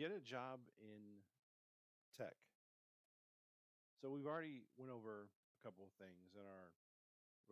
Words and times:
get 0.00 0.16
a 0.16 0.24
job 0.24 0.64
in 0.80 1.20
tech. 2.16 2.32
So 4.00 4.08
we've 4.08 4.24
already 4.24 4.64
went 4.80 4.88
over 4.88 5.28
a 5.28 5.60
couple 5.60 5.84
of 5.84 5.92
things 6.00 6.32
in 6.32 6.40
our 6.40 6.72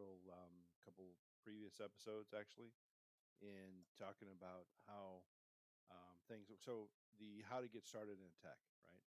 little 0.01 0.24
um, 0.32 0.64
couple 0.80 1.12
previous 1.45 1.76
episodes, 1.76 2.32
actually, 2.32 2.72
in 3.45 3.84
talking 4.00 4.32
about 4.32 4.64
how 4.88 5.29
um, 5.92 6.16
things. 6.24 6.48
So 6.64 6.88
the 7.21 7.45
how 7.45 7.61
to 7.61 7.69
get 7.69 7.84
started 7.84 8.16
in 8.16 8.32
tech, 8.41 8.57
right? 8.89 9.05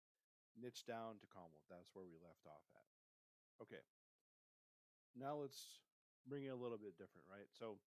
Niche 0.52 0.84
down 0.84 1.16
to 1.24 1.26
Commvault. 1.32 1.64
That's 1.72 1.88
where 1.96 2.04
we 2.04 2.20
left 2.20 2.44
off 2.44 2.68
at. 2.76 2.88
Okay. 3.64 3.80
Now 5.16 5.40
let's 5.40 5.80
bring 6.28 6.44
it 6.44 6.52
a 6.52 6.60
little 6.60 6.76
bit 6.76 7.00
different, 7.00 7.24
right? 7.24 7.48
So 7.56 7.80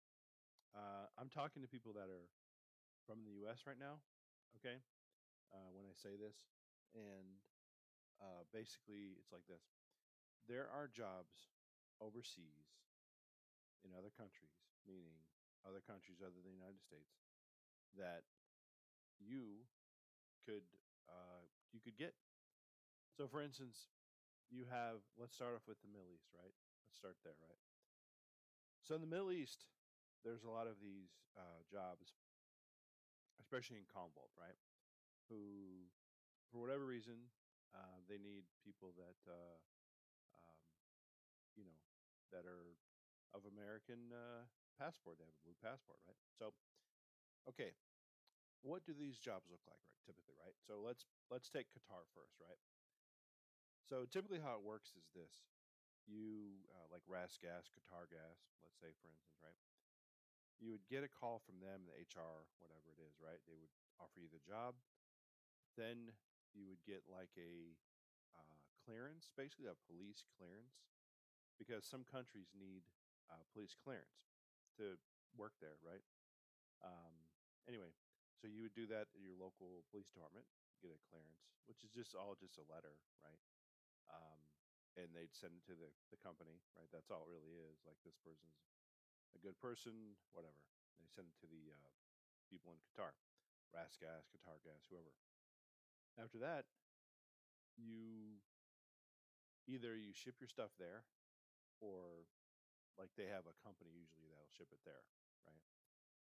uh, 0.73 1.13
I'm 1.21 1.29
talking 1.29 1.61
to 1.61 1.69
people 1.69 1.93
that 2.01 2.09
are 2.09 2.33
from 3.05 3.21
the 3.29 3.45
U.S. 3.45 3.69
right 3.69 3.77
now. 3.77 4.01
Okay, 4.57 4.81
uh, 5.53 5.71
when 5.73 5.87
I 5.89 5.95
say 5.95 6.17
this, 6.17 6.37
and 6.97 7.41
uh, 8.21 8.45
basically 8.53 9.17
it's 9.21 9.33
like 9.33 9.47
this: 9.49 9.65
there 10.49 10.69
are 10.73 10.89
jobs 10.91 11.53
overseas 12.01 12.83
in 13.85 13.91
other 13.95 14.11
countries, 14.15 14.55
meaning 14.87 15.15
other 15.67 15.83
countries 15.83 16.23
other 16.23 16.39
than 16.43 16.55
the 16.55 16.59
United 16.59 16.83
States, 16.83 17.23
that 17.99 18.27
you 19.21 19.67
could 20.45 20.67
uh, 21.09 21.45
you 21.73 21.81
could 21.81 21.97
get. 21.97 22.15
So, 23.17 23.29
for 23.29 23.43
instance, 23.43 23.89
you 24.51 24.65
have. 24.71 25.05
Let's 25.19 25.35
start 25.35 25.55
off 25.55 25.67
with 25.69 25.81
the 25.83 25.91
Middle 25.93 26.11
East, 26.15 26.31
right? 26.35 26.55
Let's 26.87 26.99
start 26.99 27.17
there, 27.25 27.39
right? 27.43 27.61
So, 28.83 28.95
in 28.95 29.01
the 29.01 29.07
Middle 29.07 29.33
East, 29.33 29.67
there's 30.25 30.45
a 30.45 30.51
lot 30.51 30.67
of 30.67 30.81
these 30.83 31.11
uh, 31.37 31.63
jobs, 31.71 32.15
especially 33.41 33.79
in 33.79 33.87
Commvault, 33.87 34.33
right? 34.39 34.59
Who, 35.33 35.89
for 36.53 36.61
whatever 36.61 36.85
reason, 36.87 37.33
uh, 37.75 37.99
they 38.09 38.19
need 38.21 38.45
people 38.65 38.93
that, 39.01 39.17
uh, 39.27 39.57
um, 40.49 40.59
you 41.57 41.65
know, 41.65 41.79
that 42.33 42.45
are 42.49 42.77
of 43.37 43.45
American 43.49 44.13
uh, 44.13 44.45
passport. 44.81 45.19
They 45.21 45.27
have 45.29 45.35
a 45.37 45.45
blue 45.45 45.59
passport, 45.61 46.01
right? 46.09 46.19
So, 46.39 46.53
okay, 47.49 47.75
what 48.63 48.85
do 48.87 48.95
these 48.95 49.19
jobs 49.19 49.49
look 49.51 49.65
like, 49.69 49.81
right? 49.87 50.03
Typically, 50.07 50.37
right? 50.41 50.57
So 50.67 50.81
let's 50.83 51.07
let's 51.31 51.51
take 51.51 51.69
Qatar 51.75 52.07
first, 52.15 52.37
right? 52.43 52.61
So 53.85 54.07
typically, 54.09 54.41
how 54.41 54.57
it 54.57 54.65
works 54.65 54.95
is 54.97 55.05
this: 55.13 55.45
you 56.07 56.65
uh, 56.73 56.87
like 56.93 57.03
RAS 57.09 57.39
Gas, 57.41 57.71
Qatar 57.73 58.09
Gas, 58.11 58.39
let's 58.63 58.79
say, 58.81 58.91
for 59.03 59.09
instance, 59.11 59.39
right? 59.43 59.57
You 60.61 60.71
would 60.73 60.87
get 60.89 61.05
a 61.05 61.09
call 61.11 61.41
from 61.45 61.61
them, 61.61 61.85
the 61.85 61.93
HR, 61.99 62.47
whatever 62.57 62.89
it 62.95 63.03
is, 63.03 63.19
right? 63.21 63.41
They 63.47 63.57
would 63.59 63.73
offer 64.01 64.21
you 64.21 64.29
the 64.33 64.41
job. 64.47 64.75
Then 65.77 66.13
you 66.53 66.69
would 66.69 66.85
get 66.85 67.09
like 67.09 67.33
a 67.41 67.77
uh, 68.37 68.57
clearance, 68.85 69.33
basically 69.33 69.69
a 69.69 69.79
police 69.89 70.25
clearance, 70.37 70.85
because 71.57 71.85
some 71.87 72.05
countries 72.05 72.53
need 72.53 72.85
uh, 73.31 73.45
police 73.53 73.73
clearance 73.73 74.29
to 74.77 74.97
work 75.37 75.57
there, 75.61 75.81
right? 75.81 76.05
Um, 76.85 77.15
anyway, 77.69 77.93
so 78.41 78.51
you 78.51 78.67
would 78.67 78.77
do 78.77 78.91
that 78.91 79.09
at 79.15 79.21
your 79.23 79.39
local 79.39 79.87
police 79.89 80.11
department, 80.11 80.45
get 80.83 80.93
a 80.93 81.01
clearance, 81.09 81.47
which 81.71 81.87
is 81.87 81.93
just 81.95 82.13
all 82.19 82.35
just 82.35 82.59
a 82.59 82.67
letter, 82.67 82.99
right? 83.23 83.43
Um, 84.11 84.41
and 84.99 85.09
they'd 85.17 85.33
send 85.33 85.57
it 85.57 85.65
to 85.73 85.77
the, 85.79 85.89
the 86.13 86.21
company, 86.21 86.61
right? 86.77 86.91
That's 86.93 87.09
all 87.09 87.25
it 87.25 87.33
really 87.33 87.57
is. 87.65 87.81
Like 87.89 87.97
this 88.05 88.19
person's 88.21 88.61
a 89.33 89.41
good 89.41 89.57
person, 89.57 90.21
whatever. 90.37 90.59
They 91.01 91.09
send 91.09 91.33
it 91.33 91.37
to 91.41 91.49
the 91.49 91.73
uh, 91.73 91.89
people 92.53 92.77
in 92.77 92.81
Qatar, 92.85 93.17
RAS 93.73 93.97
Gas, 93.97 94.29
Qatar 94.29 94.61
Gas, 94.61 94.85
whoever. 94.93 95.13
After 96.21 96.39
that, 96.45 96.69
you 97.77 98.41
either 99.65 99.97
you 99.97 100.13
ship 100.13 100.37
your 100.41 100.51
stuff 100.51 100.77
there, 100.77 101.09
or 101.81 102.29
like 103.01 103.13
they 103.17 103.29
have 103.33 103.49
a 103.49 103.57
company 103.65 103.91
usually 103.95 104.29
that'll 104.29 104.53
ship 104.53 104.69
it 104.71 104.83
there, 104.85 105.07
right? 105.49 105.65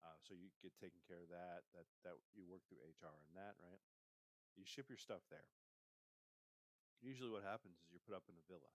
Uh, 0.05 0.17
so 0.21 0.33
you 0.37 0.53
get 0.61 0.77
taken 0.77 1.01
care 1.05 1.21
of 1.21 1.29
that. 1.33 1.69
That 1.77 1.89
that 2.05 2.17
you 2.33 2.49
work 2.49 2.65
through 2.69 2.81
HR 2.85 3.13
and 3.29 3.37
that, 3.37 3.57
right? 3.61 3.81
You 4.57 4.65
ship 4.65 4.89
your 4.89 5.01
stuff 5.01 5.27
there. 5.29 5.51
Usually, 7.05 7.29
what 7.29 7.45
happens 7.45 7.77
is 7.85 7.93
you're 7.93 8.05
put 8.05 8.17
up 8.17 8.29
in 8.33 8.37
a 8.41 8.45
villa. 8.49 8.73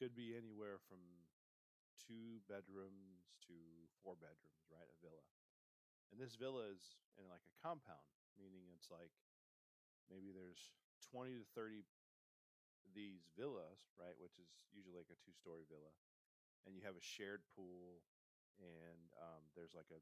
Could 0.00 0.16
be 0.16 0.32
anywhere 0.32 0.80
from 0.88 1.28
two 2.00 2.40
bedrooms 2.48 3.28
to 3.44 3.56
four 4.00 4.16
bedrooms, 4.16 4.64
right? 4.72 4.88
A 4.88 4.96
villa. 5.04 5.20
And 6.08 6.16
this 6.16 6.34
villa 6.40 6.72
is 6.72 6.96
in 7.20 7.28
like 7.28 7.44
a 7.44 7.54
compound, 7.60 8.08
meaning 8.40 8.72
it's 8.72 8.88
like 8.88 9.12
maybe 10.10 10.34
there's 10.34 10.70
20 11.10 11.38
to 11.40 11.46
30 11.54 11.86
these 12.90 13.30
villas, 13.38 13.86
right? 13.94 14.18
Which 14.18 14.36
is 14.42 14.50
usually 14.74 14.98
like 14.98 15.10
a 15.10 15.18
two 15.22 15.34
story 15.34 15.62
villa. 15.70 15.94
And 16.66 16.74
you 16.76 16.82
have 16.84 16.98
a 16.98 17.04
shared 17.04 17.46
pool 17.54 18.02
and 18.60 19.08
um, 19.16 19.42
there's 19.56 19.72
like 19.72 19.88
a, 19.94 20.00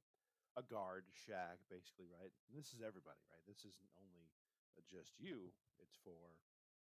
a 0.58 0.64
guard 0.66 1.06
shack, 1.12 1.62
basically, 1.70 2.10
right? 2.10 2.32
And 2.50 2.58
this 2.58 2.74
is 2.74 2.82
everybody, 2.82 3.20
right? 3.30 3.44
This 3.46 3.62
isn't 3.62 3.92
only 3.94 4.32
uh, 4.74 4.82
just 4.88 5.14
you, 5.20 5.54
it's 5.78 6.00
for 6.02 6.34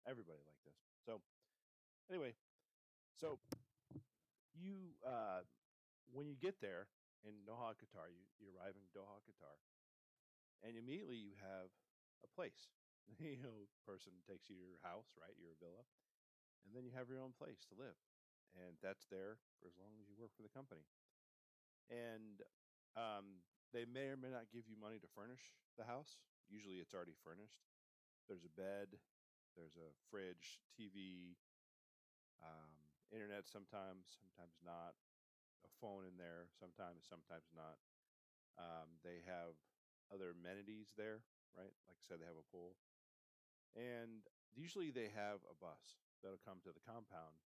everybody 0.05 0.43
like 0.45 0.59
this. 0.67 0.77
So, 1.01 1.23
anyway, 2.11 2.37
so 3.17 3.39
you 4.53 4.93
uh, 5.01 5.41
when 6.13 6.29
you 6.29 6.37
get 6.37 6.61
there 6.61 6.91
in 7.25 7.33
Doha, 7.47 7.73
Qatar, 7.73 8.11
you, 8.11 8.21
you 8.37 8.51
arrive 8.53 8.75
in 8.77 8.85
Doha, 8.93 9.17
Qatar, 9.25 9.57
and 10.61 10.77
immediately 10.77 11.17
you 11.17 11.33
have 11.41 11.71
a 12.21 12.29
place. 12.29 12.69
you 13.19 13.39
know, 13.41 13.67
person 13.85 14.13
takes 14.27 14.49
you 14.49 14.55
to 14.57 14.67
your 14.67 14.83
house, 14.83 15.11
right, 15.19 15.35
your 15.39 15.55
villa, 15.59 15.83
and 16.65 16.71
then 16.75 16.85
you 16.85 16.93
have 16.95 17.09
your 17.09 17.21
own 17.23 17.35
place 17.35 17.65
to 17.69 17.79
live, 17.79 17.97
and 18.55 18.77
that's 18.81 19.07
there 19.11 19.39
for 19.59 19.67
as 19.69 19.77
long 19.79 19.95
as 20.01 20.07
you 20.09 20.15
work 20.19 20.33
for 20.35 20.43
the 20.43 20.53
company. 20.53 20.85
And 21.91 22.41
um, 22.95 23.43
they 23.71 23.85
may 23.85 24.11
or 24.11 24.17
may 24.19 24.31
not 24.31 24.51
give 24.51 24.67
you 24.67 24.75
money 24.79 24.99
to 24.99 25.09
furnish 25.15 25.55
the 25.77 25.85
house. 25.85 26.19
Usually, 26.49 26.79
it's 26.79 26.93
already 26.93 27.15
furnished. 27.23 27.63
There's 28.27 28.45
a 28.47 28.53
bed, 28.53 28.99
there's 29.57 29.75
a 29.77 29.91
fridge, 30.09 30.63
TV, 30.75 31.35
um, 32.43 32.71
internet 33.11 33.47
sometimes, 33.49 34.09
sometimes 34.19 34.57
not. 34.63 34.95
A 35.65 35.71
phone 35.81 36.03
in 36.07 36.15
there 36.19 36.51
sometimes, 36.55 37.07
sometimes 37.07 37.49
not. 37.55 37.79
Um, 38.59 38.99
they 39.03 39.23
have 39.25 39.57
other 40.13 40.33
amenities 40.35 40.93
there, 40.97 41.25
right? 41.57 41.73
Like 41.89 41.97
I 41.99 42.05
said, 42.05 42.19
they 42.21 42.29
have 42.29 42.39
a 42.39 42.51
pool, 42.53 42.77
and 43.73 44.25
usually 44.53 44.89
they 44.93 45.09
have 45.13 45.41
a 45.49 45.55
bus 45.57 45.99
that'll 46.21 46.41
come 46.41 46.61
to 46.63 46.71
the 46.71 46.83
compound 46.83 47.41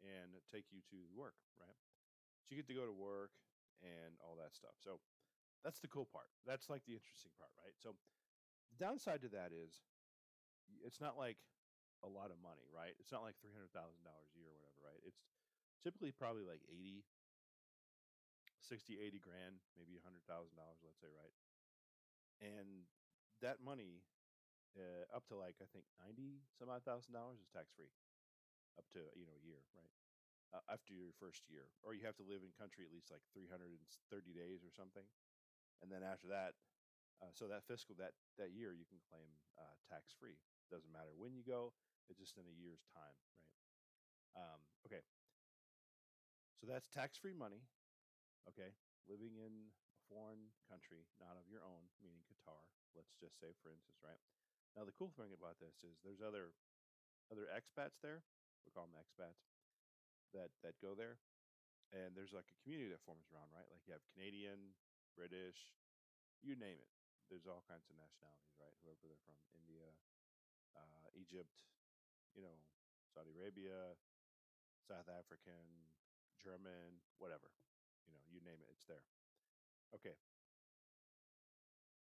and 0.00 0.32
take 0.48 0.72
you 0.72 0.80
to 0.88 1.04
work, 1.12 1.36
right? 1.60 1.76
So 2.44 2.56
you 2.56 2.60
get 2.60 2.68
to 2.72 2.78
go 2.78 2.88
to 2.88 2.94
work 2.96 3.36
and 3.84 4.16
all 4.24 4.36
that 4.40 4.56
stuff. 4.56 4.76
So 4.80 5.00
that's 5.60 5.80
the 5.80 5.92
cool 5.92 6.08
part. 6.08 6.32
That's 6.48 6.72
like 6.72 6.84
the 6.88 6.96
interesting 6.96 7.32
part, 7.36 7.52
right? 7.60 7.76
So 7.76 7.96
the 8.72 8.78
downside 8.80 9.20
to 9.28 9.30
that 9.36 9.52
is 9.52 9.84
it's 10.80 11.00
not 11.00 11.20
like 11.20 11.36
a 12.00 12.08
lot 12.08 12.32
of 12.32 12.40
money, 12.40 12.64
right? 12.72 12.96
It's 12.96 13.12
not 13.12 13.20
like 13.20 13.36
three 13.40 13.52
hundred 13.52 13.76
thousand 13.76 14.00
dollars 14.06 14.32
a 14.32 14.40
year 14.40 14.48
or 14.48 14.56
whatever, 14.56 14.80
right? 14.88 15.02
It's 15.04 15.20
typically 15.84 16.12
probably 16.12 16.44
like 16.48 16.64
80, 16.68 17.04
60, 18.64 19.00
80 19.00 19.20
grand, 19.20 19.60
maybe 19.76 19.96
a 20.00 20.04
hundred 20.04 20.24
thousand 20.24 20.56
dollars, 20.56 20.80
let's 20.84 21.00
say, 21.00 21.12
right? 21.12 21.34
And 22.40 22.88
that 23.44 23.60
money, 23.60 24.00
uh, 24.78 25.04
up 25.14 25.26
to 25.30 25.36
like 25.38 25.58
I 25.62 25.68
think 25.70 25.86
ninety 25.98 26.42
some 26.58 26.70
odd 26.70 26.84
thousand 26.86 27.14
dollars 27.14 27.40
is 27.42 27.50
tax 27.50 27.70
free, 27.74 27.90
up 28.78 28.86
to 28.96 29.02
you 29.18 29.26
know 29.26 29.36
a 29.38 29.44
year, 29.46 29.62
right? 29.74 29.92
Uh, 30.54 30.64
after 30.70 30.94
your 30.94 31.14
first 31.18 31.46
year, 31.50 31.70
or 31.82 31.94
you 31.94 32.02
have 32.06 32.18
to 32.18 32.26
live 32.26 32.42
in 32.42 32.50
country 32.58 32.82
at 32.86 32.92
least 32.94 33.10
like 33.10 33.22
three 33.34 33.46
hundred 33.50 33.70
and 33.74 33.86
thirty 34.10 34.34
days 34.34 34.62
or 34.66 34.72
something, 34.74 35.06
and 35.82 35.88
then 35.90 36.02
after 36.04 36.28
that, 36.30 36.56
uh, 37.22 37.30
so 37.34 37.46
that 37.50 37.66
fiscal 37.66 37.94
that 37.98 38.14
that 38.38 38.52
year 38.54 38.74
you 38.76 38.86
can 38.88 39.00
claim 39.10 39.30
uh, 39.58 39.76
tax 39.88 40.12
free. 40.16 40.38
Doesn't 40.70 40.92
matter 40.92 41.12
when 41.18 41.34
you 41.34 41.42
go, 41.46 41.74
it's 42.10 42.20
just 42.20 42.38
in 42.38 42.46
a 42.46 42.56
year's 42.56 42.82
time, 42.94 43.16
right? 43.34 43.50
Um, 44.36 44.60
okay. 44.86 45.02
So 46.60 46.66
that's 46.68 46.86
tax 46.88 47.18
free 47.18 47.34
money. 47.34 47.66
Okay. 48.48 48.72
Living 49.08 49.36
in 49.38 49.70
a 49.96 50.00
foreign 50.08 50.52
country, 50.68 51.06
not 51.20 51.36
of 51.38 51.48
your 51.50 51.64
own, 51.64 51.90
meaning 52.02 52.22
Qatar, 52.28 52.62
let's 52.94 53.14
just 53.20 53.40
say, 53.40 53.52
for 53.62 53.70
instance, 53.72 53.98
right? 54.04 54.20
Now, 54.78 54.86
the 54.86 54.94
cool 54.94 55.10
thing 55.18 55.34
about 55.34 55.58
this 55.58 55.82
is 55.82 55.98
there's 56.02 56.22
other 56.22 56.54
other 57.30 57.46
expats 57.50 57.98
there. 58.02 58.22
We 58.66 58.74
call 58.74 58.86
them 58.86 58.98
expats 58.98 59.40
that 60.34 60.54
that 60.62 60.78
go 60.78 60.94
there, 60.94 61.18
and 61.90 62.14
there's 62.14 62.34
like 62.34 62.46
a 62.50 62.56
community 62.62 62.90
that 62.94 63.02
forms 63.02 63.26
around, 63.30 63.50
right? 63.50 63.66
Like 63.70 63.82
you 63.86 63.92
have 63.94 64.04
Canadian, 64.14 64.74
British, 65.18 65.74
you 66.42 66.54
name 66.54 66.78
it. 66.78 66.90
There's 67.28 67.46
all 67.46 67.62
kinds 67.66 67.86
of 67.86 67.94
nationalities, 67.94 68.54
right? 68.58 68.74
Whoever 68.82 69.06
they're 69.06 69.22
from, 69.22 69.38
India, 69.54 69.86
uh, 70.74 71.06
Egypt, 71.14 71.50
you 72.34 72.42
know, 72.42 72.58
Saudi 73.14 73.30
Arabia, 73.34 73.94
South 74.82 75.06
African, 75.06 75.90
German, 76.42 76.98
whatever. 77.22 77.54
You 78.06 78.14
know, 78.14 78.22
you 78.26 78.42
name 78.42 78.58
it, 78.58 78.70
it's 78.74 78.86
there. 78.90 79.06
Okay. 79.94 80.18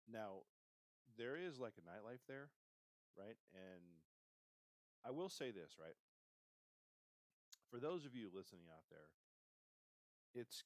Now, 0.07 0.43
there 1.17 1.35
is 1.35 1.59
like 1.59 1.73
a 1.79 1.85
nightlife 1.85 2.23
there, 2.27 2.49
right? 3.17 3.37
And 3.53 3.83
I 5.05 5.11
will 5.11 5.29
say 5.29 5.51
this, 5.51 5.75
right? 5.79 5.95
For 7.69 7.79
those 7.79 8.05
of 8.05 8.15
you 8.15 8.29
listening 8.33 8.67
out 8.71 8.85
there, 8.89 9.11
it's 10.33 10.63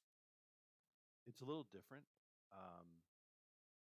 it's 1.26 1.40
a 1.40 1.46
little 1.46 1.66
different 1.70 2.04
um, 2.50 2.86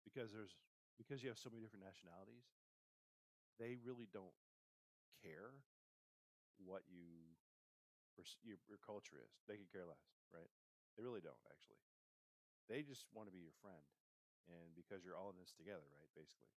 because 0.05 0.33
there's 0.33 0.57
because 0.97 1.23
you 1.23 1.29
have 1.29 1.39
so 1.39 1.49
many 1.49 1.63
different 1.63 1.85
nationalities. 1.85 2.45
They 3.59 3.77
really 3.81 4.07
don't 4.13 4.35
care 5.23 5.63
what 6.59 6.83
you 6.91 7.39
your, 8.43 8.59
your 8.67 8.83
culture 8.83 9.19
is. 9.23 9.31
They 9.47 9.57
could 9.57 9.71
care 9.71 9.87
less, 9.87 10.03
right? 10.35 10.51
They 10.97 11.03
really 11.07 11.23
don't 11.23 11.39
actually. 11.47 11.79
They 12.67 12.83
just 12.83 13.07
want 13.15 13.31
to 13.31 13.35
be 13.35 13.41
your 13.41 13.55
friend, 13.63 13.81
and 14.47 14.75
because 14.79 15.03
you're 15.03 15.19
all 15.19 15.31
in 15.35 15.39
this 15.41 15.51
together, 15.57 15.85
right? 15.99 16.13
Basically, 16.15 16.55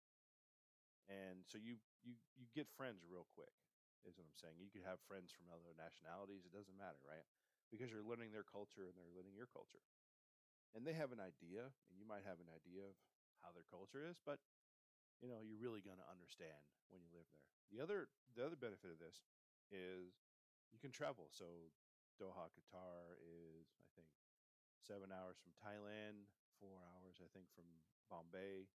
and 1.09 1.41
so 1.47 1.57
you 1.57 1.79
you 2.05 2.15
you 2.37 2.45
get 2.53 2.69
friends 2.69 3.01
real 3.07 3.25
quick 3.33 3.51
is 4.07 4.15
what 4.15 4.27
i'm 4.29 4.39
saying. 4.39 4.55
You 4.61 4.71
could 4.71 4.85
have 4.87 5.01
friends 5.03 5.33
from 5.35 5.51
other 5.51 5.75
nationalities 5.75 6.47
it 6.47 6.53
doesn't 6.55 6.77
matter 6.79 6.99
right? 7.03 7.25
Because 7.73 7.91
you're 7.91 8.05
learning 8.05 8.31
their 8.31 8.47
culture 8.47 8.87
and 8.87 8.95
they're 8.95 9.13
learning 9.13 9.35
your 9.37 9.49
culture. 9.51 9.83
And 10.73 10.85
they 10.85 10.93
have 10.97 11.11
an 11.11 11.21
idea 11.21 11.69
and 11.89 11.95
you 11.97 12.05
might 12.07 12.25
have 12.25 12.39
an 12.41 12.49
idea 12.49 12.85
of 12.85 12.95
how 13.43 13.51
their 13.51 13.67
culture 13.67 14.05
is 14.05 14.21
but 14.23 14.39
you 15.19 15.27
know 15.27 15.41
you're 15.43 15.59
really 15.59 15.83
going 15.83 15.99
to 15.99 16.07
understand 16.07 16.61
when 16.93 17.01
you 17.03 17.11
live 17.11 17.27
there. 17.33 17.47
The 17.73 17.79
other 17.83 18.09
the 18.37 18.45
other 18.45 18.59
benefit 18.59 18.93
of 18.93 19.01
this 19.01 19.25
is 19.73 20.15
you 20.71 20.79
can 20.79 20.93
travel. 20.93 21.27
So 21.33 21.73
doha 22.19 22.51
qatar 22.51 23.15
is 23.23 23.71
i 23.79 23.87
think 23.95 24.11
seven 24.83 25.07
hours 25.07 25.39
from 25.39 25.55
thailand 25.55 26.27
four 26.59 26.77
hours 26.83 27.17
i 27.23 27.29
think 27.33 27.47
from 27.55 27.65
bombay 28.11 28.67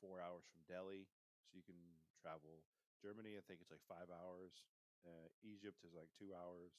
four 0.00 0.20
hours 0.20 0.44
from 0.50 0.62
delhi 0.68 1.06
so 1.48 1.56
you 1.56 1.64
can 1.64 1.78
travel 2.20 2.64
Germany. 3.04 3.36
I 3.36 3.44
think 3.44 3.60
it's 3.60 3.68
like 3.68 3.84
five 3.84 4.08
hours. 4.08 4.64
Uh, 5.04 5.28
Egypt 5.44 5.84
is 5.84 5.92
like 5.92 6.08
two 6.16 6.32
hours. 6.32 6.72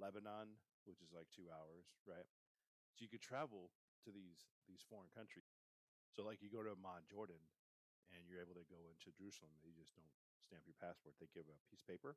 Lebanon, 0.00 0.56
which 0.88 1.04
is 1.04 1.12
like 1.12 1.28
two 1.28 1.52
hours, 1.52 1.84
right? 2.08 2.24
So 2.96 3.04
you 3.04 3.10
could 3.12 3.20
travel 3.24 3.68
to 4.06 4.10
these 4.14 4.48
these 4.64 4.80
foreign 4.86 5.12
countries. 5.12 5.52
So 6.14 6.24
like 6.24 6.40
you 6.40 6.48
go 6.48 6.64
to 6.64 6.72
Amman, 6.72 7.04
Jordan, 7.10 7.42
and 8.14 8.24
you're 8.26 8.42
able 8.42 8.56
to 8.56 8.66
go 8.68 8.88
into 8.90 9.12
Jerusalem. 9.14 9.52
You 9.62 9.76
just 9.76 9.92
don't 9.94 10.14
stamp 10.42 10.64
your 10.66 10.78
passport. 10.80 11.18
They 11.20 11.30
give 11.30 11.48
a 11.50 11.58
piece 11.68 11.84
of 11.84 11.88
paper, 11.90 12.16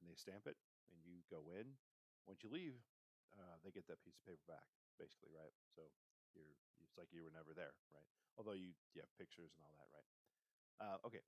and 0.00 0.10
they 0.10 0.18
stamp 0.18 0.48
it, 0.50 0.58
and 0.90 0.98
you 1.06 1.22
go 1.30 1.46
in. 1.54 1.78
Once 2.28 2.42
you 2.42 2.50
leave, 2.50 2.76
uh, 3.38 3.56
they 3.62 3.70
get 3.72 3.86
that 3.88 4.02
piece 4.02 4.18
of 4.18 4.24
paper 4.26 4.44
back, 4.50 4.66
basically, 4.98 5.32
right? 5.32 5.54
So 5.72 5.88
you're 6.34 6.56
it's 6.82 6.96
like 6.96 7.12
you 7.12 7.22
were 7.22 7.34
never 7.34 7.52
there, 7.54 7.74
right? 7.92 8.08
Although 8.38 8.56
you 8.56 8.72
you 8.96 9.00
have 9.04 9.12
pictures 9.18 9.52
and 9.54 9.62
all 9.64 9.74
that, 9.78 9.90
right? 9.92 10.08
Uh, 10.80 10.98
okay. 11.06 11.22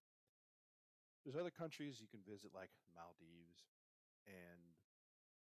There's 1.23 1.39
other 1.39 1.55
countries 1.55 2.03
you 2.03 2.11
can 2.11 2.25
visit, 2.27 2.51
like 2.51 2.75
Maldives, 2.91 3.63
and 4.27 4.75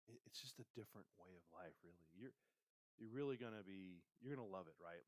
it, 0.07 0.23
it's 0.27 0.39
just 0.39 0.61
a 0.63 0.67
different 0.79 1.09
way 1.19 1.35
of 1.35 1.45
life. 1.51 1.75
Really, 1.83 2.07
you're 2.15 2.35
you're 2.99 3.11
really 3.11 3.37
gonna 3.37 3.65
be 3.67 4.05
you're 4.23 4.35
gonna 4.35 4.47
love 4.47 4.71
it, 4.71 4.79
right? 4.79 5.05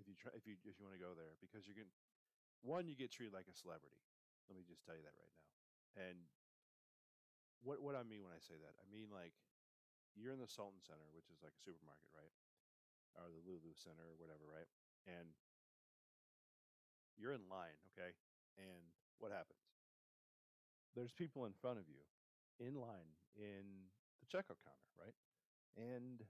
If 0.00 0.08
you 0.08 0.16
try 0.16 0.32
if 0.32 0.48
you 0.48 0.56
if 0.64 0.80
you 0.80 0.84
want 0.88 0.96
to 0.96 1.02
go 1.02 1.12
there, 1.12 1.36
because 1.44 1.68
you're 1.68 1.76
gonna 1.76 1.92
one 2.64 2.88
you 2.88 2.96
get 2.96 3.12
treated 3.12 3.34
like 3.36 3.50
a 3.50 3.56
celebrity. 3.56 4.00
Let 4.48 4.56
me 4.56 4.64
just 4.66 4.84
tell 4.84 4.96
you 4.96 5.04
that 5.04 5.16
right 5.16 5.32
now. 5.36 5.48
And 6.08 6.18
what 7.62 7.80
what 7.84 7.94
I 7.94 8.02
mean 8.02 8.24
when 8.24 8.34
I 8.34 8.40
say 8.42 8.56
that, 8.58 8.74
I 8.80 8.86
mean 8.90 9.12
like 9.12 9.36
you're 10.16 10.32
in 10.32 10.40
the 10.42 10.50
Sultan 10.50 10.80
Center, 10.82 11.08
which 11.12 11.28
is 11.32 11.40
like 11.40 11.56
a 11.56 11.62
supermarket, 11.62 12.08
right? 12.12 12.32
Or 13.16 13.28
the 13.28 13.42
Lulu 13.44 13.76
Center 13.76 14.08
or 14.08 14.16
whatever, 14.16 14.48
right? 14.48 14.68
And 15.04 15.36
you're 17.16 17.36
in 17.36 17.44
line, 17.50 17.76
okay? 17.92 18.16
And 18.56 18.82
what 19.20 19.30
happens? 19.30 19.60
There's 20.96 21.12
people 21.12 21.44
in 21.48 21.54
front 21.60 21.78
of 21.80 21.88
you 21.88 22.04
in 22.60 22.76
line 22.76 23.16
in 23.36 23.88
the 24.20 24.28
checkout 24.28 24.60
counter, 24.60 24.90
right? 25.00 25.16
And 25.76 26.20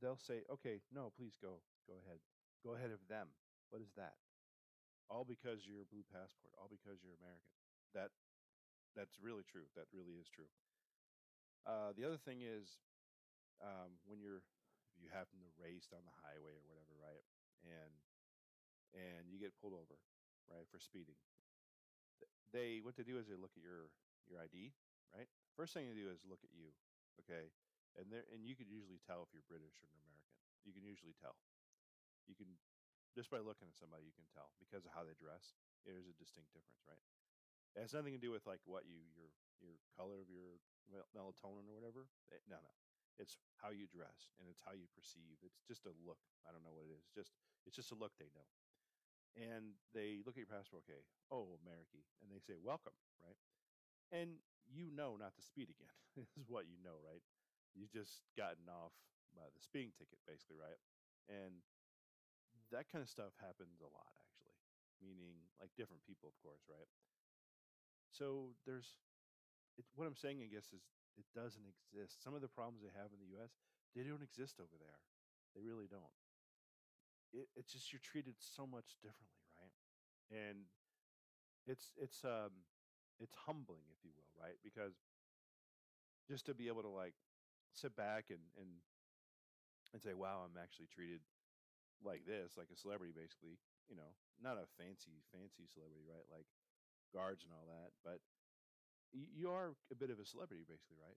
they'll 0.00 0.20
say, 0.20 0.44
okay, 0.52 0.80
no, 0.92 1.12
please 1.16 1.36
go, 1.40 1.64
go 1.88 1.96
ahead. 2.04 2.20
Go 2.64 2.76
ahead 2.76 2.92
of 2.92 3.00
them. 3.08 3.32
What 3.70 3.80
is 3.80 3.92
that? 3.96 4.20
All 5.08 5.24
because 5.24 5.64
you're 5.64 5.86
blue 5.88 6.04
passport, 6.12 6.52
all 6.58 6.68
because 6.68 7.00
you're 7.00 7.16
American. 7.22 7.54
That 7.94 8.10
that's 8.98 9.20
really 9.22 9.44
true. 9.46 9.68
That 9.76 9.86
really 9.94 10.18
is 10.18 10.26
true. 10.28 10.50
Uh, 11.62 11.92
the 11.94 12.04
other 12.04 12.18
thing 12.18 12.42
is 12.42 12.80
um, 13.62 13.96
when 14.06 14.18
you're 14.20 14.42
you 15.00 15.12
happen 15.12 15.40
to 15.40 15.50
race 15.60 15.86
down 15.88 16.04
the 16.04 16.18
highway 16.24 16.56
or 16.56 16.64
whatever, 16.66 16.94
right? 16.96 17.24
And 17.64 17.92
and 18.96 19.28
you 19.28 19.36
get 19.36 19.52
pulled 19.60 19.76
over, 19.76 19.98
right, 20.48 20.64
for 20.70 20.80
speeding. 20.80 21.18
They 22.54 22.80
what 22.80 22.96
they 22.96 23.04
do 23.04 23.18
is 23.20 23.28
they 23.28 23.36
look 23.38 23.52
at 23.58 23.64
your 23.64 23.92
your 24.26 24.40
ID, 24.40 24.72
right? 25.12 25.28
First 25.54 25.74
thing 25.74 25.88
they 25.88 25.98
do 25.98 26.08
is 26.08 26.24
look 26.24 26.40
at 26.46 26.52
you, 26.54 26.72
okay, 27.24 27.52
and 27.98 28.08
there 28.08 28.24
and 28.32 28.44
you 28.44 28.56
could 28.56 28.70
usually 28.70 29.00
tell 29.02 29.24
if 29.24 29.32
you're 29.32 29.44
British 29.46 29.76
or 29.82 29.88
an 29.90 30.00
American. 30.06 30.36
You 30.64 30.72
can 30.72 30.82
usually 30.82 31.14
tell. 31.18 31.36
You 32.26 32.34
can 32.34 32.58
just 33.14 33.32
by 33.32 33.40
looking 33.40 33.70
at 33.70 33.78
somebody, 33.80 34.04
you 34.04 34.12
can 34.12 34.28
tell 34.28 34.52
because 34.60 34.84
of 34.84 34.92
how 34.92 35.06
they 35.06 35.16
dress. 35.16 35.56
There's 35.88 36.04
a 36.10 36.16
distinct 36.18 36.52
difference, 36.52 36.84
right? 36.84 37.00
It 37.76 37.84
has 37.84 37.96
nothing 37.96 38.16
to 38.16 38.20
do 38.20 38.32
with 38.32 38.44
like 38.48 38.60
what 38.64 38.84
you 38.88 39.04
your 39.16 39.32
your 39.60 39.76
color 39.96 40.20
of 40.20 40.28
your 40.28 40.60
melatonin 41.16 41.68
or 41.68 41.74
whatever. 41.76 42.08
It, 42.28 42.44
no, 42.48 42.60
no, 42.60 42.72
it's 43.18 43.40
how 43.60 43.72
you 43.72 43.88
dress 43.88 44.32
and 44.36 44.48
it's 44.48 44.60
how 44.64 44.76
you 44.76 44.86
perceive. 44.92 45.40
It's 45.40 45.60
just 45.64 45.88
a 45.88 45.94
look. 46.04 46.20
I 46.44 46.52
don't 46.52 46.62
know 46.62 46.74
what 46.74 46.88
it 46.88 46.92
is. 46.94 47.04
It's 47.08 47.16
just 47.16 47.32
it's 47.64 47.76
just 47.76 47.92
a 47.92 47.98
look 47.98 48.12
they 48.20 48.30
know 48.36 48.46
and 49.36 49.76
they 49.92 50.24
look 50.24 50.40
at 50.40 50.44
your 50.48 50.52
passport. 50.52 50.88
Okay, 50.88 51.04
oh, 51.28 51.60
American, 51.60 52.00
and 52.24 52.32
they 52.32 52.40
say 52.40 52.56
welcome, 52.56 52.96
right? 53.20 53.36
And 54.10 54.40
you 54.64 54.88
know 54.90 55.20
not 55.20 55.36
to 55.36 55.42
speed 55.44 55.68
again. 55.68 55.92
is 56.40 56.48
what 56.48 56.64
you 56.66 56.80
know, 56.80 56.96
right? 57.04 57.22
You've 57.76 57.92
just 57.92 58.24
gotten 58.34 58.64
off 58.72 58.96
by 59.36 59.52
the 59.52 59.60
speeding 59.60 59.92
ticket, 59.92 60.16
basically, 60.24 60.56
right? 60.56 60.80
And 61.28 61.60
that 62.72 62.88
kind 62.88 63.04
of 63.04 63.12
stuff 63.12 63.36
happens 63.36 63.84
a 63.84 63.90
lot, 63.92 64.08
actually. 64.16 64.56
Meaning, 65.04 65.44
like 65.60 65.76
different 65.76 66.00
people, 66.08 66.32
of 66.32 66.36
course, 66.40 66.64
right? 66.64 66.88
So 68.08 68.56
there's 68.64 68.96
it, 69.76 69.84
what 69.92 70.08
I'm 70.08 70.16
saying, 70.16 70.40
I 70.40 70.48
guess, 70.48 70.72
is 70.72 70.88
it 71.16 71.26
doesn't 71.34 71.64
exist. 71.66 72.22
Some 72.22 72.34
of 72.34 72.40
the 72.42 72.48
problems 72.52 72.82
they 72.82 72.92
have 72.94 73.12
in 73.12 73.20
the 73.20 73.32
U.S. 73.40 73.56
they 73.94 74.04
don't 74.04 74.22
exist 74.22 74.60
over 74.60 74.76
there. 74.78 75.00
They 75.54 75.62
really 75.64 75.88
don't 75.88 76.12
it, 77.32 77.48
it's 77.56 77.72
just 77.72 77.92
you're 77.92 78.00
treated 78.02 78.34
so 78.38 78.66
much 78.66 78.96
differently, 79.02 79.44
right? 79.58 79.74
And 80.30 80.66
it's 81.66 81.92
it's 82.00 82.24
um 82.24 82.64
it's 83.20 83.34
humbling, 83.46 83.84
if 83.92 84.04
you 84.04 84.10
will, 84.14 84.30
right? 84.40 84.56
Because 84.62 84.94
just 86.28 86.46
to 86.46 86.54
be 86.54 86.68
able 86.68 86.82
to 86.82 86.88
like 86.88 87.14
sit 87.72 87.96
back 87.96 88.26
and 88.30 88.40
and 88.58 88.68
and 89.92 90.02
say, 90.02 90.14
"Wow, 90.14 90.44
I'm 90.44 90.58
actually 90.60 90.86
treated 90.90 91.20
like 92.04 92.26
this, 92.26 92.56
like 92.56 92.70
a 92.72 92.76
celebrity, 92.78 93.12
basically." 93.14 93.58
You 93.88 93.96
know, 93.96 94.12
not 94.42 94.58
a 94.58 94.66
fancy 94.78 95.22
fancy 95.30 95.66
celebrity, 95.70 96.04
right? 96.06 96.26
Like 96.30 96.46
guards 97.14 97.44
and 97.44 97.52
all 97.54 97.66
that, 97.70 97.94
but 98.04 98.20
you 99.16 99.48
are 99.48 99.72
a 99.88 99.96
bit 99.96 100.12
of 100.12 100.20
a 100.20 100.26
celebrity, 100.26 100.64
basically, 100.68 101.00
right? 101.00 101.16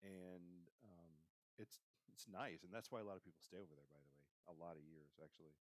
And 0.00 0.68
um, 0.84 1.12
it's 1.60 1.84
it's 2.12 2.28
nice, 2.28 2.62
and 2.64 2.72
that's 2.72 2.92
why 2.92 3.00
a 3.00 3.06
lot 3.06 3.16
of 3.16 3.24
people 3.24 3.40
stay 3.40 3.60
over 3.60 3.72
there. 3.72 3.88
By 3.88 4.00
the 4.00 4.10
way, 4.12 4.22
a 4.48 4.56
lot 4.56 4.76
of 4.76 4.84
years 4.84 5.16
actually, 5.20 5.56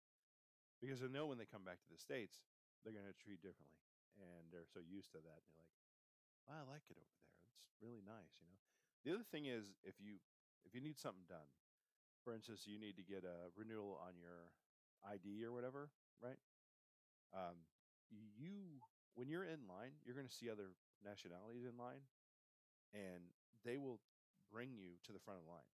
because 0.83 1.03
they 1.03 1.11
know 1.11 1.31
when 1.31 1.39
they 1.39 1.47
come 1.47 1.63
back 1.63 1.79
to 1.87 1.91
the 1.91 2.01
states, 2.01 2.43
they're 2.83 2.95
going 2.95 3.07
to 3.07 3.15
treat 3.15 3.43
differently, 3.43 3.83
and 4.19 4.51
they're 4.51 4.69
so 4.69 4.83
used 4.83 5.15
to 5.15 5.21
that. 5.23 5.41
And 5.47 5.53
they're 5.55 5.71
like, 5.71 5.87
I 6.51 6.59
like 6.67 6.87
it 6.91 6.99
over 6.99 7.15
there. 7.15 7.33
It's 7.71 7.79
really 7.79 8.03
nice, 8.03 8.35
you 8.43 8.47
know. 8.51 8.61
The 9.07 9.11
other 9.19 9.27
thing 9.27 9.47
is 9.47 9.75
if 9.83 9.99
you 9.99 10.19
if 10.67 10.75
you 10.75 10.83
need 10.83 10.99
something 10.99 11.27
done, 11.27 11.51
for 12.23 12.35
instance, 12.35 12.67
you 12.67 12.79
need 12.79 12.99
to 12.99 13.07
get 13.07 13.27
a 13.27 13.51
renewal 13.55 13.99
on 14.03 14.15
your 14.19 14.51
ID 15.03 15.43
or 15.43 15.51
whatever, 15.51 15.91
right? 16.23 16.39
Um, 17.35 17.67
you 18.11 18.83
when 19.15 19.29
you're 19.29 19.45
in 19.47 19.67
line, 19.69 19.99
you're 20.05 20.15
going 20.15 20.29
to 20.29 20.33
see 20.33 20.51
other 20.51 20.75
nationalities 21.05 21.67
in 21.67 21.77
line, 21.77 22.07
and 22.95 23.35
they 23.65 23.77
will 23.77 24.01
bring 24.51 24.75
you 24.75 24.99
to 25.07 25.13
the 25.13 25.21
front 25.23 25.41
of 25.41 25.47
the 25.47 25.53
line 25.53 25.71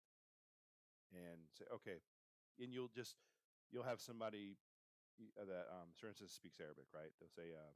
and 1.12 1.49
say, 1.56 1.64
okay, 1.73 2.00
and 2.61 2.73
you'll 2.73 2.92
just 2.92 3.16
you'll 3.73 3.87
have 3.87 4.00
somebody 4.00 4.56
uh, 5.37 5.44
that, 5.47 5.66
um, 5.73 5.90
for 5.99 6.08
instance, 6.08 6.32
speaks 6.32 6.61
Arabic, 6.62 6.87
right? 6.94 7.11
They'll 7.18 7.32
say, 7.32 7.52
uh, 7.52 7.73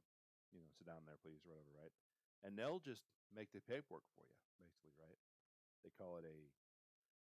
you 0.53 0.59
know, 0.61 0.69
sit 0.73 0.87
down 0.87 1.03
there, 1.05 1.19
please, 1.19 1.43
or 1.45 1.53
whatever, 1.53 1.73
right? 1.75 1.93
And 2.45 2.55
they'll 2.55 2.81
just 2.83 3.03
make 3.31 3.51
the 3.51 3.63
paperwork 3.63 4.07
for 4.15 4.23
you, 4.27 4.39
basically, 4.59 4.95
right? 4.99 5.19
They 5.83 5.91
call 5.93 6.17
it 6.19 6.25
a, 6.27 6.37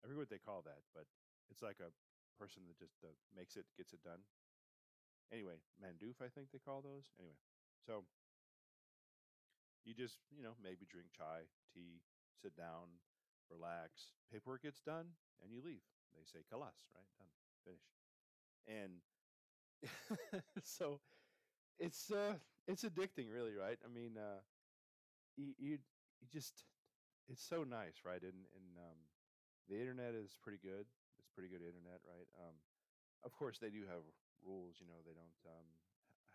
I 0.01 0.09
forget 0.09 0.25
what 0.27 0.33
they 0.33 0.41
call 0.41 0.65
that, 0.65 0.81
but 0.93 1.05
it's 1.49 1.61
like 1.61 1.79
a 1.81 1.93
person 2.37 2.65
that 2.69 2.77
just 2.81 2.97
uh, 3.05 3.13
makes 3.33 3.55
it, 3.57 3.65
gets 3.77 3.93
it 3.93 4.01
done. 4.05 4.25
Anyway, 5.31 5.59
Mandoof, 5.77 6.23
I 6.23 6.31
think 6.31 6.49
they 6.51 6.61
call 6.63 6.79
those. 6.81 7.11
Anyway, 7.19 7.37
so 7.83 8.07
you 9.87 9.95
just, 9.95 10.19
you 10.35 10.43
know, 10.43 10.59
maybe 10.59 10.83
drink 10.85 11.09
chai, 11.15 11.47
tea, 11.73 12.03
sit 12.35 12.55
down, 12.57 12.99
relax. 13.49 14.11
Paperwork 14.31 14.63
gets 14.63 14.81
done, 14.83 15.15
and 15.41 15.53
you 15.53 15.63
leave. 15.63 15.85
They 16.15 16.25
say 16.27 16.43
kalas, 16.51 16.83
right? 16.91 17.09
Done, 17.17 17.31
finish. 17.63 17.87
And 18.67 19.01
so 20.63 20.99
it's 21.79 22.11
uh 22.11 22.35
it's 22.67 22.83
addicting 22.83 23.31
really 23.31 23.55
right 23.55 23.77
i 23.85 23.89
mean 23.89 24.17
uh 24.17 24.41
you 25.37 25.53
you, 25.59 25.77
you 26.21 26.27
just 26.31 26.65
it's 27.29 27.43
so 27.43 27.63
nice 27.63 28.03
right 28.05 28.23
and 28.23 28.47
and 28.55 28.67
um 28.79 28.99
the 29.69 29.79
internet 29.79 30.15
is 30.15 30.37
pretty 30.43 30.59
good 30.61 30.87
it's 31.19 31.29
pretty 31.35 31.49
good 31.49 31.63
internet 31.63 32.01
right 32.07 32.29
um 32.39 32.55
of 33.25 33.31
course 33.33 33.59
they 33.59 33.69
do 33.71 33.85
have 33.87 34.03
rules 34.45 34.77
you 34.79 34.87
know 34.87 35.01
they 35.05 35.15
don't 35.15 35.41
um 35.47 35.67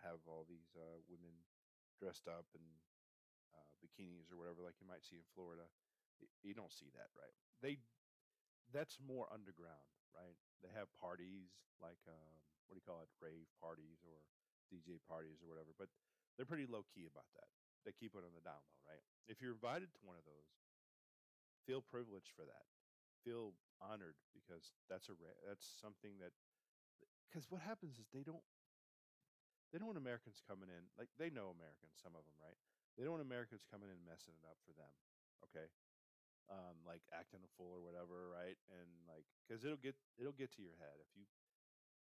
have 0.03 0.19
all 0.27 0.45
these 0.47 0.75
uh 0.77 0.99
women 1.09 1.33
dressed 1.99 2.27
up 2.27 2.45
in 2.55 2.63
uh 3.53 3.67
bikinis 3.81 4.29
or 4.33 4.37
whatever 4.37 4.61
like 4.65 4.77
you 4.81 4.87
might 4.89 5.05
see 5.05 5.17
in 5.17 5.25
florida 5.33 5.65
you 6.43 6.55
don't 6.55 6.71
see 6.71 6.87
that 6.95 7.11
right? 7.19 7.35
They 7.59 7.83
that's 8.71 8.97
more 9.01 9.27
underground 9.31 9.87
right? 10.15 10.37
They 10.63 10.71
have 10.73 10.87
parties 10.97 11.51
like 11.81 11.99
um 12.07 12.31
what 12.69 12.77
do 12.77 12.79
you 12.79 12.87
call 12.87 13.03
it? 13.03 13.11
Rave 13.19 13.49
parties 13.59 14.01
or 14.07 14.23
dj 14.71 14.97
parties 15.05 15.43
or 15.43 15.51
whatever 15.51 15.75
but 15.75 15.91
they're 16.35 16.49
pretty 16.49 16.65
low 16.65 16.85
key 16.89 17.05
about 17.05 17.29
that. 17.37 17.49
They 17.85 17.91
keep 17.93 18.15
it 18.15 18.23
on 18.23 18.33
the 18.33 18.43
down 18.45 18.61
low 18.63 18.79
right? 18.87 19.03
If 19.27 19.43
you're 19.43 19.55
invited 19.55 19.91
to 19.93 20.01
one 20.07 20.15
of 20.17 20.25
those 20.25 20.49
feel 21.65 21.81
privileged 21.81 22.31
for 22.35 22.43
that. 22.43 22.67
Feel 23.23 23.55
honored 23.79 24.19
because 24.35 24.75
that's 24.91 25.07
a 25.07 25.15
that's 25.47 25.63
something 25.79 26.19
that 26.19 26.35
because 27.27 27.47
what 27.51 27.63
happens 27.63 27.95
is 27.99 28.07
they 28.11 28.23
don't 28.23 28.43
they 29.71 29.79
don't 29.79 29.87
want 29.87 29.99
americans 29.99 30.43
coming 30.43 30.67
in 30.67 30.83
like 30.99 31.07
they 31.19 31.31
know 31.31 31.51
americans 31.51 31.95
some 31.99 32.15
of 32.15 32.23
them 32.27 32.35
right 32.39 32.59
they 32.95 33.03
don't 33.03 33.15
want 33.17 33.25
americans 33.25 33.65
coming 33.67 33.89
in 33.89 33.97
and 33.97 34.05
messing 34.07 34.35
it 34.37 34.45
up 34.45 34.57
for 34.65 34.73
them 34.77 34.93
okay? 35.49 35.67
Um 36.51 36.83
like 36.87 37.03
acting 37.11 37.43
a 37.43 37.51
fool 37.55 37.71
or 37.71 37.83
whatever 37.83 38.31
right? 38.31 38.59
And 38.71 38.89
like 39.07 39.27
because 39.43 39.63
it'll 39.63 39.79
get 39.79 39.95
it'll 40.19 40.35
get 40.35 40.51
to 40.59 40.63
your 40.63 40.75
head. 40.79 40.99
If 40.99 41.11
you 41.15 41.23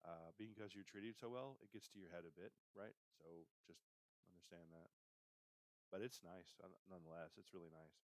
uh 0.05 0.33
because 0.41 0.73
you're 0.73 0.87
treated 0.89 1.17
so 1.17 1.29
well 1.29 1.61
it 1.61 1.73
gets 1.73 1.89
to 1.93 2.01
your 2.01 2.09
head 2.13 2.25
a 2.25 2.33
bit 2.33 2.53
right? 2.73 2.97
So 3.21 3.45
just 3.69 3.85
understand 4.29 4.73
that. 4.73 4.89
But 5.93 6.01
it's 6.01 6.23
nice 6.25 6.57
uh, 6.63 6.73
nonetheless 6.89 7.37
it's 7.37 7.53
really 7.53 7.73
nice. 7.73 7.97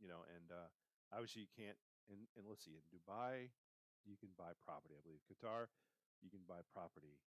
You 0.00 0.08
know 0.08 0.24
and 0.28 0.48
uh 0.52 0.68
obviously 1.12 1.44
you 1.48 1.52
can't 1.52 1.78
and, 2.08 2.26
and 2.36 2.44
let's 2.48 2.64
see 2.64 2.76
in 2.76 2.84
dubai 2.92 3.52
you 4.08 4.16
can 4.16 4.32
buy 4.36 4.56
property 4.64 4.96
i 4.96 5.02
believe. 5.04 5.24
Qatar 5.28 5.68
you 6.20 6.28
can 6.28 6.44
buy 6.44 6.60
property 6.72 7.20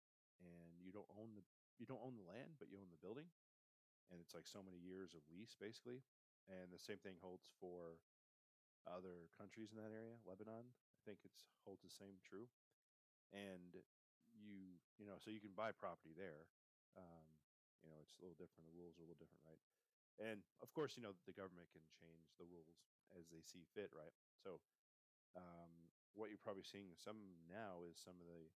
and 0.43 0.79
you 0.83 0.91
don't 0.91 1.11
own 1.15 1.35
the 1.39 1.45
you 1.79 1.87
don't 1.87 2.03
own 2.03 2.19
the 2.19 2.27
land 2.27 2.59
but 2.59 2.67
you 2.71 2.79
own 2.79 2.91
the 2.91 2.99
building 3.03 3.31
and 4.11 4.21
it's 4.21 4.35
like 4.35 4.47
so 4.47 4.63
many 4.63 4.79
years 4.79 5.15
of 5.15 5.23
lease 5.31 5.55
basically 5.59 6.03
and 6.51 6.71
the 6.71 6.79
same 6.83 6.99
thing 6.99 7.17
holds 7.23 7.47
for 7.59 8.03
other 8.87 9.31
countries 9.37 9.71
in 9.71 9.79
that 9.79 9.95
area 9.95 10.19
lebanon 10.27 10.67
i 10.71 11.01
think 11.07 11.23
it's 11.25 11.49
holds 11.65 11.83
the 11.83 11.93
same 11.93 12.19
true 12.23 12.49
and 13.33 13.79
you 14.35 14.79
you 14.99 15.07
know 15.07 15.19
so 15.19 15.31
you 15.31 15.43
can 15.43 15.55
buy 15.55 15.71
property 15.71 16.15
there 16.15 16.47
um 16.99 17.27
you 17.83 17.89
know 17.89 17.99
it's 18.03 18.15
a 18.19 18.21
little 18.23 18.37
different 18.39 18.67
the 18.67 18.77
rules 18.77 18.99
are 18.99 19.05
a 19.05 19.09
little 19.09 19.19
different 19.19 19.43
right? 19.47 19.63
And 20.21 20.45
of 20.61 20.69
course 20.77 20.99
you 20.99 21.03
know 21.03 21.17
the 21.25 21.33
government 21.33 21.73
can 21.73 21.87
change 21.97 22.37
the 22.37 22.45
rules 22.45 22.93
as 23.17 23.31
they 23.33 23.41
see 23.41 23.65
fit 23.65 23.89
right? 23.95 24.13
So 24.37 24.61
um 25.39 25.91
what 26.13 26.29
you're 26.29 26.43
probably 26.43 26.67
seeing 26.67 26.93
some 26.99 27.47
now 27.47 27.87
is 27.87 27.97
some 27.97 28.19
of 28.19 28.27
the 28.27 28.51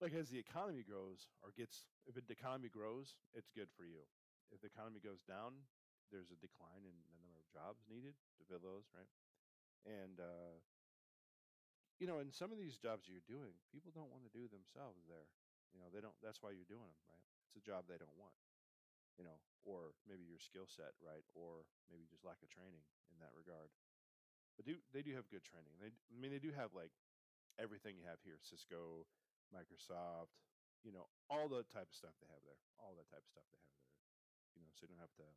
like 0.00 0.14
as 0.14 0.30
the 0.30 0.38
economy 0.38 0.86
grows 0.86 1.26
or 1.42 1.50
gets 1.58 1.90
if 2.06 2.14
the 2.14 2.22
economy 2.30 2.70
grows 2.70 3.18
it's 3.34 3.50
good 3.50 3.68
for 3.74 3.82
you. 3.84 4.06
If 4.54 4.62
the 4.64 4.70
economy 4.70 5.02
goes 5.02 5.22
down 5.26 5.66
there's 6.08 6.32
a 6.32 6.38
decline 6.40 6.86
in 6.86 6.94
the 6.96 7.18
number 7.20 7.36
of 7.36 7.46
jobs 7.52 7.84
needed 7.90 8.16
to 8.38 8.42
fill 8.46 8.62
those 8.62 8.86
right? 8.94 9.10
And 9.86 10.18
uh 10.22 10.62
you 11.98 12.06
know 12.06 12.22
in 12.22 12.30
some 12.30 12.54
of 12.54 12.58
these 12.58 12.78
jobs 12.78 13.10
you're 13.10 13.24
doing 13.26 13.58
people 13.74 13.90
don't 13.90 14.10
want 14.14 14.22
to 14.22 14.32
do 14.32 14.46
themselves 14.46 15.02
there. 15.10 15.28
You 15.74 15.82
know 15.82 15.90
they 15.90 16.00
don't 16.00 16.16
that's 16.22 16.40
why 16.40 16.54
you're 16.54 16.68
doing 16.68 16.86
them 16.88 17.04
right? 17.10 17.26
It's 17.50 17.58
a 17.58 17.64
job 17.64 17.90
they 17.90 17.98
don't 17.98 18.14
want 18.14 18.38
you 19.18 19.26
know 19.26 19.42
or 19.66 19.98
maybe 20.06 20.22
your 20.24 20.40
skill 20.40 20.70
set 20.70 20.94
right? 21.02 21.26
Or 21.34 21.66
maybe 21.90 22.06
just 22.06 22.22
lack 22.24 22.40
of 22.40 22.48
training 22.48 22.86
in 23.10 23.18
that 23.20 23.34
regard. 23.34 23.74
But 24.56 24.66
do 24.66 24.78
they 24.94 25.02
do 25.02 25.14
have 25.18 25.30
good 25.30 25.42
training. 25.46 25.74
They 25.82 25.90
i 25.90 26.16
mean 26.18 26.30
they 26.30 26.42
do 26.42 26.54
have 26.54 26.72
like 26.74 26.94
everything 27.58 27.98
you 27.98 28.06
have 28.06 28.22
here 28.22 28.38
cisco 28.38 29.04
microsoft 29.54 30.34
you 30.86 30.92
know 30.94 31.06
all 31.28 31.48
the 31.50 31.64
type 31.68 31.88
of 31.90 31.96
stuff 31.96 32.14
they 32.22 32.28
have 32.30 32.42
there 32.46 32.60
all 32.78 32.94
that 32.94 33.08
type 33.10 33.24
of 33.24 33.30
stuff 33.32 33.46
they 33.50 33.58
have 33.58 33.74
there 33.82 33.96
you 34.54 34.60
know 34.62 34.70
so 34.74 34.86
you 34.86 34.90
don't 34.90 35.02
have 35.02 35.14
to 35.16 35.28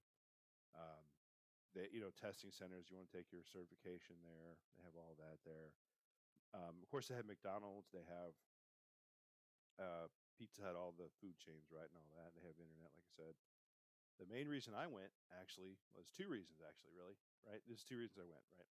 um 0.78 1.04
they 1.74 1.88
you 1.92 2.00
know 2.04 2.12
testing 2.14 2.52
centers 2.52 2.88
you 2.92 2.96
want 3.00 3.08
to 3.08 3.16
take 3.16 3.32
your 3.32 3.44
certification 3.48 4.20
there 4.24 4.60
they 4.76 4.84
have 4.84 4.96
all 4.98 5.16
that 5.18 5.40
there. 5.48 5.72
Um 6.52 6.80
of 6.84 6.88
course 6.92 7.08
they 7.08 7.16
have 7.16 7.28
mcdonald's 7.28 7.90
they 7.92 8.04
have 8.08 8.36
uh 9.80 10.08
pizza 10.38 10.62
hut 10.64 10.76
all 10.76 10.94
the 10.96 11.10
food 11.22 11.36
chains 11.40 11.72
right 11.72 11.90
and 11.90 12.04
all 12.20 12.32
that 12.32 12.44
they 12.44 12.52
have 12.52 12.60
internet 12.60 12.92
like 12.92 13.08
i 13.08 13.14
said. 13.16 13.34
The 14.20 14.28
main 14.30 14.46
reason 14.46 14.76
i 14.78 14.86
went 14.86 15.12
actually 15.34 15.80
was 15.96 16.12
two 16.14 16.30
reasons 16.30 16.62
actually 16.62 16.94
really 16.94 17.18
right? 17.48 17.64
There's 17.66 17.88
two 17.88 17.98
reasons 17.98 18.22
i 18.22 18.28
went 18.28 18.46
right? 18.54 18.70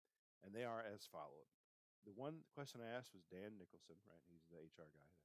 And 0.46 0.52
they 0.56 0.63
are 0.68 0.84
as 0.84 1.08
followed. 1.08 1.48
The 2.08 2.16
one 2.16 2.44
question 2.52 2.80
i 2.84 2.88
asked 2.94 3.12
was 3.16 3.25
dan 3.28 3.56
nicholson 3.60 4.00
right 4.08 4.24
he's 4.28 4.46
the 4.52 4.60
hr 4.60 4.88
guy 4.96 5.23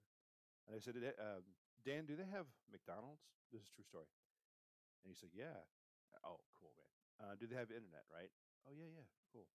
and 0.68 0.76
i 0.76 0.80
said 0.80 0.94
"Eh, 1.00 1.16
um, 1.18 1.42
dan 1.84 2.06
do 2.06 2.14
they 2.16 2.28
have 2.28 2.46
mcdonald's? 2.70 3.24
This 3.50 3.62
is 3.64 3.68
a 3.72 3.74
true 3.74 3.84
story. 3.88 4.12
And 5.04 5.10
he 5.12 5.16
said 5.16 5.32
yeah. 5.34 5.64
Oh 6.24 6.40
cool 6.56 6.74
man. 6.78 6.92
Uh, 7.20 7.34
do 7.38 7.46
they 7.46 7.56
have 7.56 7.70
internet 7.72 8.06
right? 8.12 8.30
Oh 8.68 8.74
yeah 8.74 8.90
yeah 8.90 9.08
cool. 9.32 9.48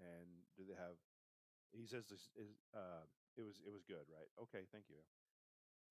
And 0.00 0.46
do 0.56 0.64
they 0.68 0.76
have 0.78 0.96
he 1.74 1.86
says 1.86 2.06
this 2.10 2.30
is 2.38 2.58
uh, 2.76 3.06
it 3.38 3.44
was 3.44 3.60
it 3.66 3.72
was 3.72 3.84
good 3.86 4.06
right? 4.10 4.30
Okay 4.48 4.66
thank 4.72 4.88
you. 4.90 5.02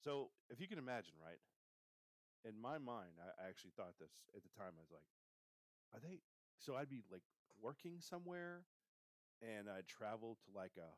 So 0.01 0.31
if 0.50 0.59
you 0.62 0.67
can 0.67 0.79
imagine 0.79 1.15
right 1.21 1.41
in 2.45 2.55
my 2.59 2.77
mind 2.77 3.19
I 3.19 3.48
actually 3.48 3.71
thought 3.75 3.95
this 4.00 4.12
at 4.36 4.43
the 4.43 4.53
time 4.55 4.75
i 4.77 4.81
was 4.83 4.91
like 4.91 5.07
are 5.95 6.01
they 6.01 6.21
so 6.59 6.75
i'd 6.77 6.89
be 6.89 7.03
like 7.12 7.24
working 7.62 8.00
somewhere 8.00 8.65
and 9.41 9.69
i'd 9.69 9.88
travel 9.88 10.38
to 10.45 10.50
like 10.55 10.75
a 10.79 10.89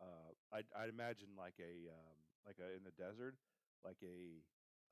uh 0.00 0.30
i'd, 0.56 0.66
I'd 0.76 0.90
imagine 0.90 1.34
like 1.38 1.58
a 1.60 1.90
um 1.90 2.16
like 2.46 2.58
a 2.60 2.76
in 2.76 2.82
the 2.84 2.94
desert 2.94 3.36
like 3.84 3.98
a 4.02 4.42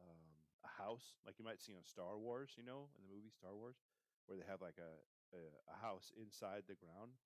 um 0.01 0.21
a 0.65 0.71
house 0.83 1.19
like 1.27 1.39
you 1.39 1.45
might 1.45 1.61
see 1.61 1.75
on 1.75 1.85
star 1.85 2.19
wars 2.19 2.55
you 2.57 2.65
know 2.65 2.91
in 2.99 3.03
the 3.07 3.13
movie 3.15 3.31
star 3.35 3.55
wars 3.55 3.77
where 4.27 4.39
they 4.39 4.47
have 4.49 4.63
like 4.63 4.79
a 4.79 4.93
a, 5.35 5.41
a 5.73 5.77
house 5.81 6.13
inside 6.21 6.65
the 6.69 6.77
ground 6.79 7.17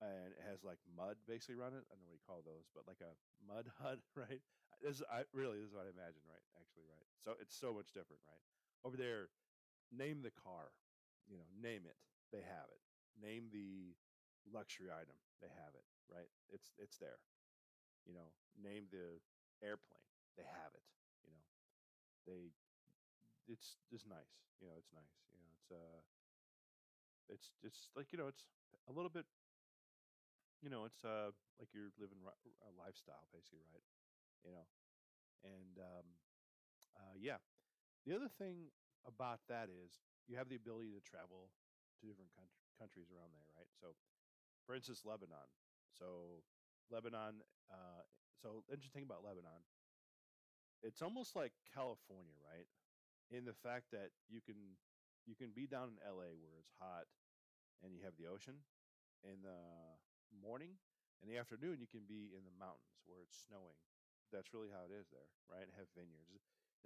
and 0.00 0.30
it 0.34 0.42
has 0.46 0.62
like 0.62 0.78
mud 0.94 1.18
basically 1.26 1.58
around 1.58 1.74
it. 1.74 1.82
I 1.90 1.94
don't 1.98 2.06
know 2.06 2.10
what 2.14 2.20
you 2.22 2.26
call 2.28 2.42
those, 2.46 2.70
but 2.74 2.86
like 2.86 3.02
a 3.02 3.14
mud 3.42 3.66
hut, 3.82 3.98
right? 4.14 4.42
This 4.78 5.02
is, 5.02 5.04
I 5.10 5.26
really 5.34 5.58
this 5.58 5.74
is 5.74 5.74
what 5.74 5.90
I 5.90 5.94
imagine, 5.94 6.22
right? 6.30 6.44
Actually, 6.54 6.86
right. 6.86 7.06
So 7.18 7.34
it's 7.42 7.54
so 7.58 7.74
much 7.74 7.90
different, 7.90 8.22
right? 8.30 8.42
Over 8.86 8.94
there, 8.94 9.34
name 9.90 10.22
the 10.22 10.34
car, 10.34 10.72
you 11.26 11.38
know, 11.38 11.48
name 11.56 11.86
it, 11.86 11.98
they 12.32 12.42
have 12.44 12.68
it. 12.70 12.82
Name 13.18 13.50
the 13.52 13.94
luxury 14.52 14.90
item, 14.92 15.16
they 15.40 15.48
have 15.52 15.74
it, 15.74 15.86
right? 16.10 16.30
It's 16.52 16.72
it's 16.78 16.98
there. 16.98 17.20
You 18.06 18.14
know, 18.14 18.32
name 18.58 18.88
the 18.90 19.20
airplane, 19.62 20.08
they 20.36 20.44
have 20.48 20.72
it. 20.74 20.86
You 21.26 21.32
know, 21.34 21.46
they 22.26 22.52
it's 23.48 23.78
it's 23.90 24.06
nice. 24.06 24.32
You 24.60 24.68
know, 24.68 24.74
it's 24.78 24.92
nice. 24.94 25.14
You 25.32 25.38
know, 25.40 25.50
it's 25.54 25.70
uh, 25.72 26.00
it's 27.28 27.50
it's 27.62 27.88
like 27.96 28.12
you 28.12 28.18
know, 28.18 28.28
it's 28.28 28.44
a 28.88 28.92
little 28.92 29.10
bit 29.10 29.24
you 30.62 30.70
know, 30.70 30.84
it's 30.84 31.04
uh 31.04 31.30
like 31.58 31.70
you're 31.74 31.94
living 31.98 32.18
a 32.22 32.70
lifestyle 32.78 33.26
basically, 33.30 33.66
right? 33.70 33.86
You 34.46 34.52
know, 34.54 34.66
and 35.44 35.74
um, 35.78 36.06
uh, 36.96 37.16
yeah. 37.18 37.40
The 38.06 38.16
other 38.16 38.30
thing 38.30 38.72
about 39.06 39.40
that 39.48 39.68
is 39.70 40.00
you 40.28 40.36
have 40.38 40.48
the 40.48 40.56
ability 40.60 40.92
to 40.96 41.02
travel 41.04 41.50
to 42.00 42.02
different 42.08 42.32
country, 42.34 42.62
countries 42.78 43.10
around 43.12 43.32
there, 43.36 43.48
right? 43.56 43.70
So, 43.80 43.94
for 44.68 44.76
instance, 44.76 45.00
Lebanon. 45.08 45.48
So, 45.96 46.44
Lebanon. 46.92 47.40
Uh, 47.72 48.04
so, 48.36 48.60
interesting 48.68 49.08
about 49.08 49.24
Lebanon. 49.24 49.64
It's 50.84 51.00
almost 51.00 51.32
like 51.32 51.56
California, 51.72 52.36
right? 52.44 52.68
In 53.32 53.48
the 53.48 53.56
fact 53.56 53.88
that 53.96 54.12
you 54.28 54.44
can 54.44 54.76
you 55.24 55.32
can 55.34 55.56
be 55.56 55.64
down 55.64 55.96
in 55.96 55.96
LA 56.04 56.36
where 56.36 56.60
it's 56.60 56.72
hot 56.76 57.08
and 57.80 57.92
you 57.96 58.04
have 58.04 58.14
the 58.20 58.28
ocean 58.28 58.60
in 59.24 59.40
the 59.40 59.60
morning. 60.36 60.76
In 61.24 61.26
the 61.26 61.40
afternoon, 61.40 61.82
you 61.82 61.90
can 61.90 62.06
be 62.06 62.30
in 62.30 62.46
the 62.46 62.54
mountains 62.54 63.02
where 63.08 63.18
it's 63.24 63.34
snowing. 63.48 63.76
That's 64.30 64.54
really 64.54 64.70
how 64.70 64.86
it 64.86 64.94
is 64.94 65.10
there, 65.10 65.28
right? 65.50 65.66
Have 65.80 65.90
vineyards. 65.96 66.30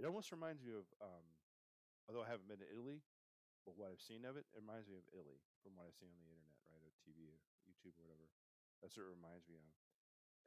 It 0.00 0.08
almost 0.08 0.32
reminds 0.32 0.64
me 0.64 0.72
of, 0.72 0.88
um, 1.04 1.26
although 2.08 2.24
I 2.24 2.32
haven't 2.32 2.48
been 2.48 2.62
to 2.64 2.70
Italy, 2.72 3.04
but 3.68 3.76
what 3.76 3.92
I've 3.92 4.00
seen 4.02 4.24
of 4.24 4.40
it, 4.40 4.48
it 4.50 4.56
reminds 4.56 4.88
me 4.88 4.96
of 4.96 5.04
Italy 5.12 5.44
from 5.60 5.76
what 5.76 5.84
I've 5.84 5.98
seen 6.00 6.10
on 6.10 6.22
the 6.24 6.32
internet, 6.32 6.58
right, 6.66 6.80
or 6.80 6.90
TV, 7.04 7.36
YouTube, 7.82 8.06
or 8.06 8.14
whatever. 8.14 8.30
That's 8.80 8.94
what 8.98 9.06
it 9.06 9.14
reminds 9.14 9.46
me 9.46 9.58
of. 9.58 9.72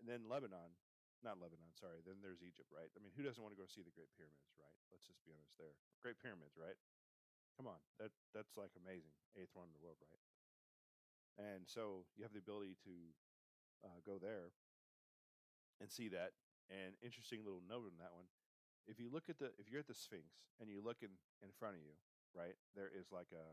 And 0.01 0.07
then 0.07 0.27
Lebanon, 0.27 0.75
not 1.23 1.39
Lebanon, 1.39 1.71
sorry. 1.75 2.03
Then 2.03 2.19
there's 2.19 2.43
Egypt, 2.43 2.67
right? 2.71 2.91
I 2.95 2.99
mean, 2.99 3.15
who 3.15 3.23
doesn't 3.23 3.39
want 3.39 3.55
to 3.55 3.59
go 3.59 3.67
see 3.67 3.83
the 3.83 3.95
Great 3.95 4.11
Pyramids, 4.15 4.51
right? 4.59 4.75
Let's 4.91 5.07
just 5.07 5.23
be 5.23 5.31
honest 5.31 5.55
there. 5.55 5.75
Great 6.03 6.19
Pyramids, 6.19 6.55
right? 6.59 6.75
Come 7.55 7.71
on, 7.71 7.79
that 8.03 8.11
that's 8.35 8.59
like 8.59 8.75
amazing. 8.75 9.15
Eighth 9.39 9.55
one 9.55 9.71
in 9.71 9.75
the 9.75 9.83
world, 9.83 9.99
right? 10.03 10.23
And 11.39 11.63
so 11.67 12.03
you 12.15 12.27
have 12.27 12.35
the 12.35 12.43
ability 12.43 12.75
to 12.83 12.95
uh, 13.83 13.99
go 14.03 14.19
there 14.19 14.51
and 15.79 15.87
see 15.87 16.11
that. 16.11 16.35
And 16.67 16.97
interesting 16.99 17.45
little 17.45 17.63
note 17.63 17.87
on 17.87 17.99
that 18.01 18.11
one 18.11 18.27
if 18.87 19.01
you 19.01 19.09
look 19.09 19.29
at 19.29 19.37
the 19.41 19.49
if 19.57 19.69
you're 19.69 19.81
at 19.81 19.89
the 19.89 19.97
Sphinx 19.97 20.53
and 20.61 20.69
you 20.69 20.81
look 20.81 21.01
in 21.01 21.13
in 21.41 21.49
front 21.57 21.75
of 21.75 21.81
you, 21.81 21.93
right 22.33 22.55
there 22.77 22.89
is 22.89 23.09
like 23.11 23.29
a 23.33 23.45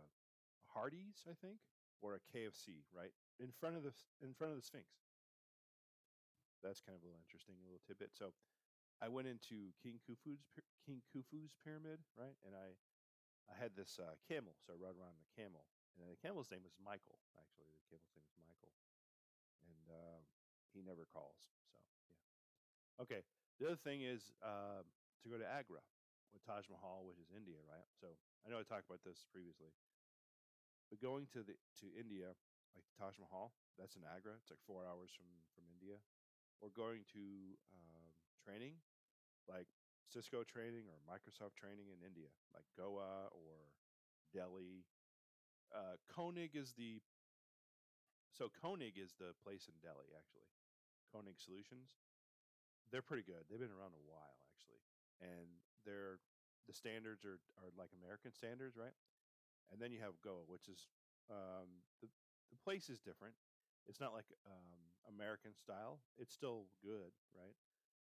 Hardee's, 0.73 1.25
I 1.29 1.37
think, 1.41 1.61
or 2.01 2.17
a 2.17 2.23
KFC, 2.33 2.87
right 2.95 3.13
in 3.43 3.51
front 3.53 3.77
of 3.77 3.83
the 3.83 3.93
in 4.23 4.33
front 4.33 4.55
of 4.55 4.59
the 4.59 4.65
Sphinx. 4.65 4.89
That's 6.63 6.79
kind 6.81 6.95
of 6.95 7.03
a 7.03 7.11
little 7.11 7.19
interesting, 7.19 7.59
a 7.59 7.67
little 7.67 7.83
tidbit. 7.83 8.15
So, 8.15 8.31
I 9.03 9.11
went 9.11 9.27
into 9.27 9.75
King 9.83 9.99
Khufu's 10.07 10.47
King 10.87 11.03
Khufu's 11.11 11.59
pyramid, 11.67 11.99
right, 12.15 12.39
and 12.47 12.55
I 12.55 12.79
I 13.51 13.59
had 13.59 13.75
this 13.75 13.99
uh, 13.99 14.15
camel, 14.31 14.55
so 14.63 14.73
I 14.73 14.79
rode 14.79 14.95
around 14.95 15.19
the 15.19 15.31
camel, 15.35 15.67
and 15.99 16.07
the 16.07 16.17
camel's 16.23 16.49
name 16.49 16.63
was 16.63 16.79
Michael. 16.79 17.19
Actually, 17.35 17.75
the 17.75 17.83
camel's 17.91 18.15
name 18.15 18.25
is 18.31 18.39
Michael, 18.39 18.73
and 19.67 19.85
uh, 19.91 20.19
he 20.71 20.81
never 20.81 21.05
calls. 21.11 21.51
So 21.69 21.77
yeah. 22.09 23.03
Okay. 23.03 23.23
The 23.61 23.69
other 23.71 23.83
thing 23.85 24.03
is 24.03 24.33
uh, 24.43 24.83
to 25.23 25.27
go 25.29 25.39
to 25.39 25.47
Agra 25.47 25.85
with 26.33 26.43
Taj 26.43 26.67
Mahal, 26.67 27.05
which 27.07 27.21
is 27.21 27.29
India, 27.31 27.61
right? 27.69 27.87
So 28.01 28.17
I 28.43 28.51
know 28.51 28.59
I 28.59 28.67
talked 28.67 28.89
about 28.89 29.05
this 29.05 29.29
previously, 29.31 29.71
but 30.93 31.01
going 31.01 31.25
to 31.33 31.41
the 31.41 31.57
to 31.81 31.89
India, 31.97 32.37
like 32.77 32.85
Taj 33.01 33.17
Mahal, 33.17 33.57
that's 33.81 33.97
in 33.97 34.05
Agra. 34.05 34.37
It's 34.37 34.53
like 34.53 34.61
four 34.69 34.85
hours 34.85 35.09
from 35.17 35.25
from 35.57 35.65
India. 35.73 35.97
Or 36.61 36.69
going 36.69 37.03
to 37.17 37.57
um, 37.75 38.05
training, 38.45 38.79
like 39.51 39.67
Cisco 40.07 40.45
training 40.45 40.87
or 40.87 41.01
Microsoft 41.09 41.57
training 41.57 41.89
in 41.91 41.99
India, 42.05 42.29
like 42.53 42.69
Goa 42.77 43.33
or 43.33 43.73
Delhi. 44.37 44.85
Uh, 45.73 45.97
Koenig 46.13 46.53
is 46.53 46.77
the 46.77 47.01
so 48.37 48.53
Koenig 48.53 49.01
is 49.01 49.17
the 49.17 49.33
place 49.41 49.65
in 49.65 49.75
Delhi 49.81 50.13
actually. 50.13 50.53
Koenig 51.09 51.41
Solutions. 51.41 51.97
They're 52.93 53.05
pretty 53.05 53.25
good. 53.25 53.49
They've 53.49 53.61
been 53.61 53.73
around 53.73 53.97
a 53.97 54.05
while 54.05 54.37
actually, 54.53 54.85
and 55.25 55.49
they're 55.89 56.21
the 56.69 56.77
standards 56.77 57.25
are 57.25 57.41
are 57.59 57.73
like 57.81 57.89
American 57.97 58.37
standards, 58.37 58.77
right? 58.77 58.93
And 59.71 59.81
then 59.81 59.93
you 59.93 60.01
have 60.01 60.19
Goa, 60.25 60.45
which 60.47 60.69
is 60.69 60.89
um, 61.31 61.85
the 62.03 62.09
the 62.51 62.59
place 62.61 62.91
is 62.91 63.01
different. 63.01 63.35
It's 63.89 64.01
not 64.01 64.13
like 64.13 64.29
um, 64.47 64.81
American 65.09 65.55
style. 65.57 66.03
It's 66.19 66.35
still 66.35 66.69
good, 66.85 67.11
right? 67.33 67.57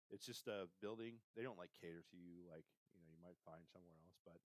It's 0.10 0.26
just 0.26 0.48
a 0.48 0.72
building. 0.80 1.20
They 1.36 1.44
don't 1.44 1.60
like 1.60 1.76
cater 1.76 2.04
to 2.08 2.18
you 2.18 2.48
like 2.48 2.66
you 2.96 3.02
know 3.04 3.10
you 3.12 3.20
might 3.20 3.38
find 3.44 3.68
somewhere 3.68 3.98
else, 4.00 4.18
but 4.24 4.40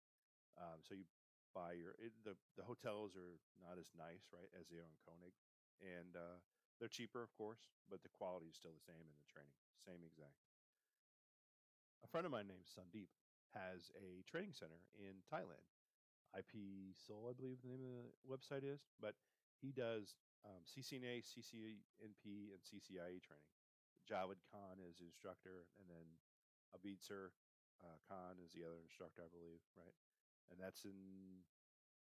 um, 0.60 0.80
so 0.84 0.96
you 0.96 1.06
buy 1.54 1.74
your 1.76 1.96
it, 2.00 2.14
the 2.24 2.36
the 2.56 2.66
hotels 2.66 3.16
are 3.18 3.40
not 3.60 3.76
as 3.80 3.92
nice, 3.98 4.30
right, 4.32 4.50
as 4.56 4.70
they 4.70 4.80
are 4.80 4.88
in 4.88 5.00
Koenig, 5.04 5.36
and 5.84 6.16
uh, 6.16 6.40
they're 6.80 6.92
cheaper, 6.92 7.22
of 7.22 7.34
course, 7.36 7.72
but 7.92 8.02
the 8.04 8.14
quality 8.14 8.48
is 8.48 8.56
still 8.56 8.74
the 8.74 8.86
same 8.88 9.04
in 9.04 9.18
the 9.20 9.28
training, 9.28 9.56
same 9.84 10.02
exact. 10.06 10.40
A 12.04 12.08
friend 12.08 12.26
of 12.26 12.32
mine 12.32 12.48
named 12.48 12.66
Sandeep 12.68 13.12
has 13.54 13.92
a 14.00 14.24
training 14.24 14.54
center 14.54 14.80
in 14.96 15.20
Thailand. 15.28 15.66
IP 16.38 16.94
Soul, 16.96 17.28
I 17.30 17.34
believe 17.34 17.62
the 17.62 17.70
name 17.70 17.82
of 17.84 17.94
the 17.94 18.10
website 18.30 18.64
is, 18.66 18.86
but 19.02 19.16
he 19.62 19.72
does 19.72 20.16
um, 20.46 20.62
CCNA, 20.64 21.24
CCNP, 21.26 22.54
and 22.56 22.62
CCIE 22.64 23.20
training. 23.22 23.54
Javed 24.08 24.42
Khan 24.50 24.82
is 24.82 24.98
the 24.98 25.06
instructor, 25.06 25.68
and 25.78 25.86
then 25.90 26.08
Abid 26.74 27.02
Sir 27.04 27.32
uh, 27.84 27.98
Khan 28.08 28.38
is 28.42 28.54
the 28.54 28.66
other 28.66 28.82
instructor, 28.82 29.22
I 29.26 29.30
believe, 29.30 29.62
right? 29.78 29.96
And 30.50 30.58
that's 30.58 30.86
in, 30.86 31.46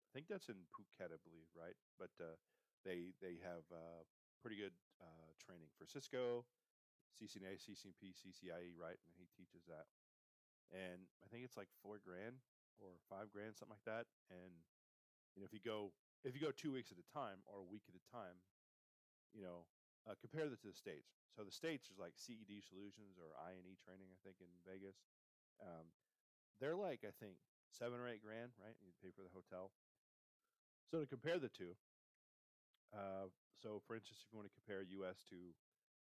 I 0.07 0.11
think 0.15 0.29
that's 0.29 0.49
in 0.49 0.59
Phuket, 0.75 1.13
I 1.13 1.21
believe, 1.23 1.51
right? 1.55 1.77
But 1.99 2.15
uh, 2.23 2.39
they 2.85 3.13
they 3.21 3.39
have 3.43 3.67
uh, 3.73 4.03
pretty 4.41 4.57
good 4.57 4.75
uh, 5.03 5.31
training 5.43 5.69
for 5.77 5.87
Cisco, 5.87 6.47
CCNA, 7.19 7.59
CCNP, 7.59 8.15
CCIE, 8.15 8.77
right? 8.79 8.99
And 9.03 9.13
he 9.19 9.27
teaches 9.37 9.67
that. 9.69 9.87
And 10.73 11.07
I 11.23 11.27
think 11.29 11.45
it's 11.45 11.57
like 11.57 11.71
four 11.83 11.99
grand 12.03 12.43
or 12.81 12.99
five 13.09 13.33
grand, 13.33 13.57
something 13.57 13.77
like 13.77 13.89
that. 13.89 14.07
And 14.31 14.53
you 15.35 15.43
know, 15.43 15.49
if 15.49 15.53
you 15.53 15.63
go 15.63 15.93
if 16.25 16.35
you 16.35 16.43
go 16.43 16.51
two 16.51 16.73
weeks 16.73 16.91
at 16.91 16.99
a 16.99 17.09
time 17.13 17.45
or 17.47 17.63
a 17.63 17.69
week 17.69 17.87
at 17.89 17.95
a 17.95 18.05
time, 18.11 18.41
you 19.35 19.43
know, 19.45 19.69
uh, 20.09 20.15
compare 20.19 20.49
that 20.49 20.61
to 20.63 20.71
the 20.71 20.77
states. 20.77 21.15
So 21.37 21.45
the 21.45 21.53
states 21.53 21.91
is 21.93 21.99
like 21.99 22.17
CED 22.17 22.65
Solutions 22.65 23.21
or 23.21 23.37
I 23.37 23.53
and 23.55 23.67
E 23.69 23.77
training, 23.77 24.09
I 24.11 24.19
think 24.25 24.41
in 24.41 24.51
Vegas. 24.65 24.97
Um, 25.61 25.93
they're 26.61 26.77
like 26.77 27.05
I 27.05 27.13
think 27.21 27.37
seven 27.69 28.01
or 28.01 28.09
eight 28.09 28.25
grand, 28.25 28.57
right? 28.57 28.77
You 28.81 28.93
pay 29.03 29.13
for 29.13 29.23
the 29.23 29.33
hotel. 29.35 29.73
So 30.89 31.01
to 31.01 31.07
compare 31.07 31.39
the 31.39 31.51
two, 31.51 31.75
uh, 32.95 33.29
so 33.61 33.83
for 33.87 33.97
instance, 33.97 34.23
if 34.25 34.33
you 34.33 34.39
want 34.39 34.49
to 34.49 34.55
compare 34.55 34.83
U.S. 35.03 35.21
to 35.29 35.53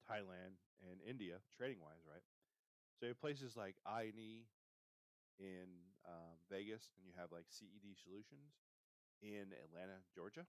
Thailand 0.04 0.58
and 0.82 1.00
India, 1.00 1.40
trading 1.56 1.80
wise, 1.80 2.04
right? 2.04 2.24
So 2.98 3.06
you 3.06 3.10
have 3.14 3.20
places 3.20 3.56
like 3.56 3.76
I 3.86 4.10
and 4.12 4.18
E 4.18 4.46
in 5.38 5.93
um, 6.04 6.36
Vegas, 6.50 6.92
and 6.96 7.04
you 7.06 7.12
have 7.16 7.32
like 7.32 7.48
CED 7.48 7.96
Solutions 7.96 8.60
in 9.22 9.52
Atlanta, 9.64 10.04
Georgia. 10.14 10.44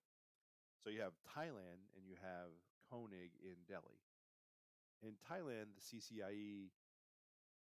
So 0.83 0.91
you 0.91 1.01
have 1.01 1.17
Thailand 1.25 1.81
and 1.95 2.05
you 2.05 2.19
have 2.21 2.53
Koenig 2.91 3.33
in 3.41 3.57
Delhi. 3.65 4.03
In 5.01 5.17
Thailand, 5.23 5.73
the 5.75 5.83
CCIE 5.83 6.71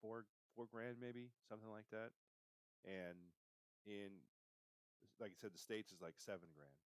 four 0.00 0.26
four 0.54 0.66
grand 0.68 0.96
maybe 1.00 1.32
something 1.48 1.70
like 1.70 1.88
that, 1.92 2.12
and 2.84 3.16
in 3.84 4.12
like 5.20 5.32
I 5.32 5.38
said, 5.40 5.56
the 5.56 5.60
states 5.60 5.92
is 5.92 6.00
like 6.04 6.20
seven 6.20 6.48
grand. 6.52 6.76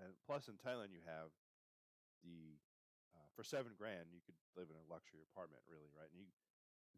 And 0.00 0.16
plus, 0.24 0.48
in 0.48 0.56
Thailand, 0.56 0.96
you 0.96 1.04
have 1.04 1.28
the 2.24 2.56
uh, 3.12 3.28
for 3.36 3.44
seven 3.44 3.76
grand 3.76 4.08
you 4.12 4.24
could 4.24 4.38
live 4.56 4.72
in 4.72 4.78
a 4.78 4.86
luxury 4.88 5.20
apartment, 5.20 5.60
really, 5.68 5.92
right? 5.92 6.08
And 6.08 6.20
you 6.20 6.32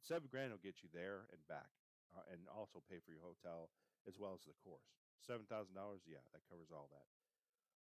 seven 0.04 0.30
grand 0.30 0.54
will 0.54 0.62
get 0.62 0.84
you 0.84 0.88
there 0.94 1.26
and 1.34 1.42
back, 1.50 1.70
uh, 2.12 2.24
and 2.28 2.44
also 2.52 2.82
pay 2.84 3.00
for 3.00 3.12
your 3.14 3.24
hotel 3.24 3.70
as 4.04 4.20
well 4.20 4.36
as 4.36 4.44
the 4.44 4.56
course. 4.60 4.92
Seven 5.22 5.46
thousand 5.48 5.72
dollars, 5.74 6.04
yeah, 6.04 6.20
that 6.36 6.44
covers 6.44 6.68
all 6.68 6.88
that. 6.92 7.08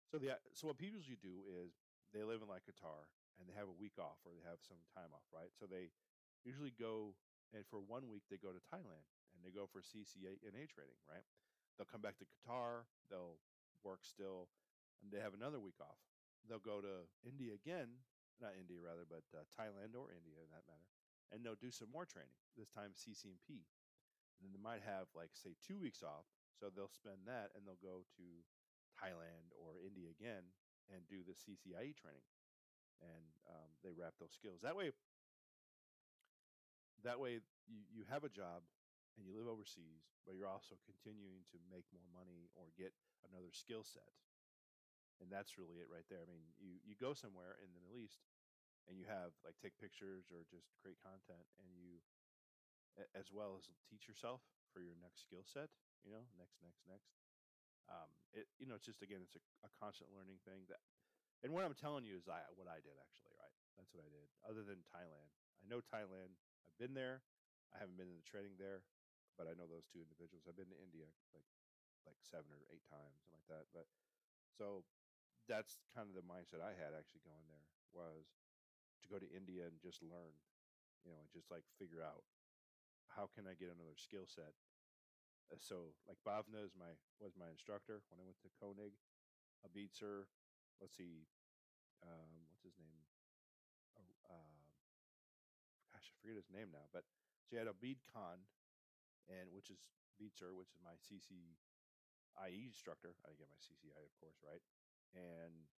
So 0.06 0.22
the 0.22 0.38
so 0.54 0.70
what 0.70 0.78
people 0.78 1.02
usually 1.02 1.18
do 1.22 1.42
is 1.50 1.74
they 2.14 2.22
live 2.22 2.46
in 2.46 2.50
like 2.52 2.70
Qatar 2.70 3.10
and 3.42 3.50
they 3.50 3.58
have 3.58 3.66
a 3.66 3.78
week 3.82 3.98
off 3.98 4.22
or 4.22 4.36
they 4.38 4.46
have 4.46 4.62
some 4.62 4.78
time 4.94 5.10
off, 5.16 5.26
right? 5.34 5.50
So 5.58 5.66
they 5.66 5.90
usually 6.46 6.74
go 6.78 7.18
and 7.54 7.66
for 7.66 7.82
one 7.82 8.10
week 8.10 8.30
they 8.30 8.38
go 8.38 8.54
to 8.54 8.62
Thailand 8.62 9.06
and 9.34 9.42
they 9.42 9.50
go 9.50 9.66
for 9.66 9.82
CCA 9.82 10.38
and 10.46 10.54
CCNA 10.54 10.70
training, 10.70 11.02
right? 11.10 11.26
They'll 11.78 11.90
come 11.90 12.06
back 12.06 12.22
to 12.22 12.26
Qatar, 12.30 12.86
they'll 13.10 13.42
work 13.82 14.06
still, 14.06 14.50
and 15.02 15.10
they 15.10 15.18
have 15.18 15.34
another 15.34 15.58
week 15.58 15.82
off. 15.82 15.98
They'll 16.46 16.62
go 16.62 16.82
to 16.82 17.10
India 17.26 17.58
again, 17.58 18.06
not 18.38 18.54
India 18.54 18.78
rather, 18.78 19.10
but 19.10 19.26
uh, 19.34 19.42
Thailand 19.50 19.98
or 19.98 20.14
India 20.14 20.38
in 20.38 20.54
that 20.54 20.70
matter, 20.70 20.86
and 21.34 21.42
they'll 21.42 21.58
do 21.58 21.72
some 21.74 21.90
more 21.90 22.06
training. 22.06 22.38
This 22.54 22.70
time 22.70 22.94
and 22.94 23.73
then 24.44 24.52
they 24.52 24.62
might 24.62 24.84
have 24.84 25.08
like 25.16 25.32
say 25.34 25.56
two 25.64 25.80
weeks 25.80 26.04
off, 26.04 26.28
so 26.60 26.68
they'll 26.68 26.92
spend 26.92 27.24
that 27.26 27.56
and 27.56 27.64
they'll 27.64 27.80
go 27.80 28.04
to 28.20 28.28
Thailand 29.00 29.50
or 29.56 29.80
India 29.80 30.12
again 30.12 30.54
and 30.92 31.08
do 31.08 31.24
the 31.24 31.34
CCIE 31.34 31.96
training, 31.96 32.28
and 33.00 33.26
um, 33.48 33.72
they 33.82 33.96
wrap 33.96 34.20
those 34.20 34.36
skills. 34.36 34.60
That 34.62 34.76
way, 34.76 34.92
that 37.08 37.20
way 37.20 37.40
you, 37.68 37.82
you 37.88 38.04
have 38.12 38.28
a 38.28 38.32
job 38.32 38.68
and 39.16 39.24
you 39.26 39.36
live 39.36 39.48
overseas, 39.48 40.10
but 40.26 40.34
you're 40.34 40.50
also 40.50 40.76
continuing 40.84 41.46
to 41.54 41.58
make 41.70 41.86
more 41.94 42.06
money 42.12 42.50
or 42.58 42.74
get 42.76 42.92
another 43.30 43.54
skill 43.54 43.86
set. 43.86 44.10
And 45.22 45.30
that's 45.30 45.56
really 45.56 45.78
it 45.80 45.88
right 45.88 46.06
there. 46.10 46.26
I 46.26 46.28
mean, 46.28 46.44
you, 46.58 46.82
you 46.84 46.98
go 46.98 47.14
somewhere 47.14 47.56
in 47.62 47.70
the 47.70 47.80
Middle 47.80 47.96
East 47.96 48.26
and 48.90 48.98
you 48.98 49.06
have 49.08 49.32
like 49.46 49.56
take 49.62 49.78
pictures 49.80 50.28
or 50.34 50.44
just 50.50 50.74
create 50.82 51.00
content 51.00 51.46
and 51.62 51.70
you 51.72 52.02
as 53.18 53.34
well 53.34 53.58
as 53.58 53.70
teach 53.90 54.06
yourself 54.06 54.42
for 54.70 54.82
your 54.82 54.98
next 55.02 55.26
skill 55.26 55.46
set, 55.46 55.70
you 56.06 56.14
know, 56.14 56.26
next, 56.38 56.62
next, 56.62 56.84
next. 56.86 57.14
Um, 57.90 58.10
it, 58.32 58.48
you 58.58 58.66
know, 58.66 58.80
it's 58.80 58.88
just, 58.88 59.04
again, 59.04 59.20
it's 59.22 59.36
a, 59.36 59.44
a 59.68 59.72
constant 59.76 60.14
learning 60.16 60.40
thing 60.48 60.66
that, 60.72 60.80
and 61.44 61.52
what 61.52 61.68
I'm 61.68 61.76
telling 61.76 62.08
you 62.08 62.16
is 62.16 62.32
I, 62.32 62.40
what 62.56 62.72
I 62.72 62.80
did 62.80 62.96
actually, 62.96 63.36
right? 63.36 63.52
That's 63.76 63.92
what 63.92 64.06
I 64.06 64.12
did 64.14 64.30
other 64.48 64.64
than 64.64 64.86
Thailand. 64.88 65.28
I 65.60 65.66
know 65.68 65.84
Thailand. 65.84 66.40
I've 66.64 66.80
been 66.80 66.96
there. 66.96 67.26
I 67.76 67.82
haven't 67.82 68.00
been 68.00 68.08
in 68.08 68.16
the 68.16 68.24
training 68.24 68.56
there, 68.56 68.86
but 69.36 69.50
I 69.50 69.58
know 69.58 69.68
those 69.68 69.90
two 69.90 70.00
individuals. 70.00 70.46
I've 70.48 70.56
been 70.56 70.72
to 70.72 70.80
India 70.80 71.10
like 71.36 71.48
like 72.04 72.20
seven 72.20 72.52
or 72.52 72.64
eight 72.72 72.84
times, 72.92 73.24
something 73.24 73.40
like 73.40 73.48
that. 73.52 73.66
But 73.72 73.88
so 74.52 74.84
that's 75.48 75.80
kind 75.92 76.08
of 76.08 76.16
the 76.16 76.24
mindset 76.24 76.64
I 76.64 76.76
had 76.76 76.96
actually 76.96 77.24
going 77.24 77.44
there 77.48 77.68
was 77.92 78.28
to 79.04 79.08
go 79.12 79.20
to 79.20 79.30
India 79.32 79.68
and 79.68 79.80
just 79.80 80.04
learn, 80.04 80.36
you 81.04 81.12
know, 81.12 81.20
and 81.20 81.32
just 81.32 81.52
like 81.52 81.68
figure 81.80 82.04
out 82.04 82.24
how 83.16 83.30
can 83.30 83.46
I 83.46 83.54
get 83.54 83.70
another 83.70 83.98
skill 83.98 84.26
set. 84.26 84.58
Uh, 85.52 85.62
so 85.62 85.94
like 86.10 86.18
Bhavna 86.26 86.66
is 86.66 86.74
my 86.74 86.98
was 87.22 87.38
my 87.38 87.50
instructor 87.50 88.02
when 88.10 88.18
I 88.18 88.26
went 88.26 88.42
to 88.42 88.50
Koenig. 88.58 88.98
Abid 89.64 89.96
Sir, 89.96 90.28
let's 90.84 91.00
see, 91.00 91.24
um, 92.04 92.32
what's 92.52 92.68
his 92.68 92.76
name? 92.76 93.00
Uh, 94.28 94.60
gosh, 95.88 96.12
I 96.12 96.16
forget 96.20 96.36
his 96.36 96.52
name 96.52 96.68
now. 96.76 96.92
But 96.92 97.08
so 97.48 97.56
you 97.56 97.64
had 97.64 97.72
Abid 97.72 98.04
Khan, 98.12 98.44
and 99.32 99.48
which 99.56 99.72
is 99.72 99.88
Abid 100.12 100.36
Sir, 100.36 100.52
which 100.52 100.76
is 100.76 100.84
my 100.84 101.00
CCIE 101.00 102.60
instructor. 102.68 103.16
I 103.24 103.32
get 103.40 103.48
my 103.48 103.62
CCIE, 103.62 104.04
of 104.04 104.16
course, 104.20 104.36
right? 104.44 104.64
And 105.16 105.70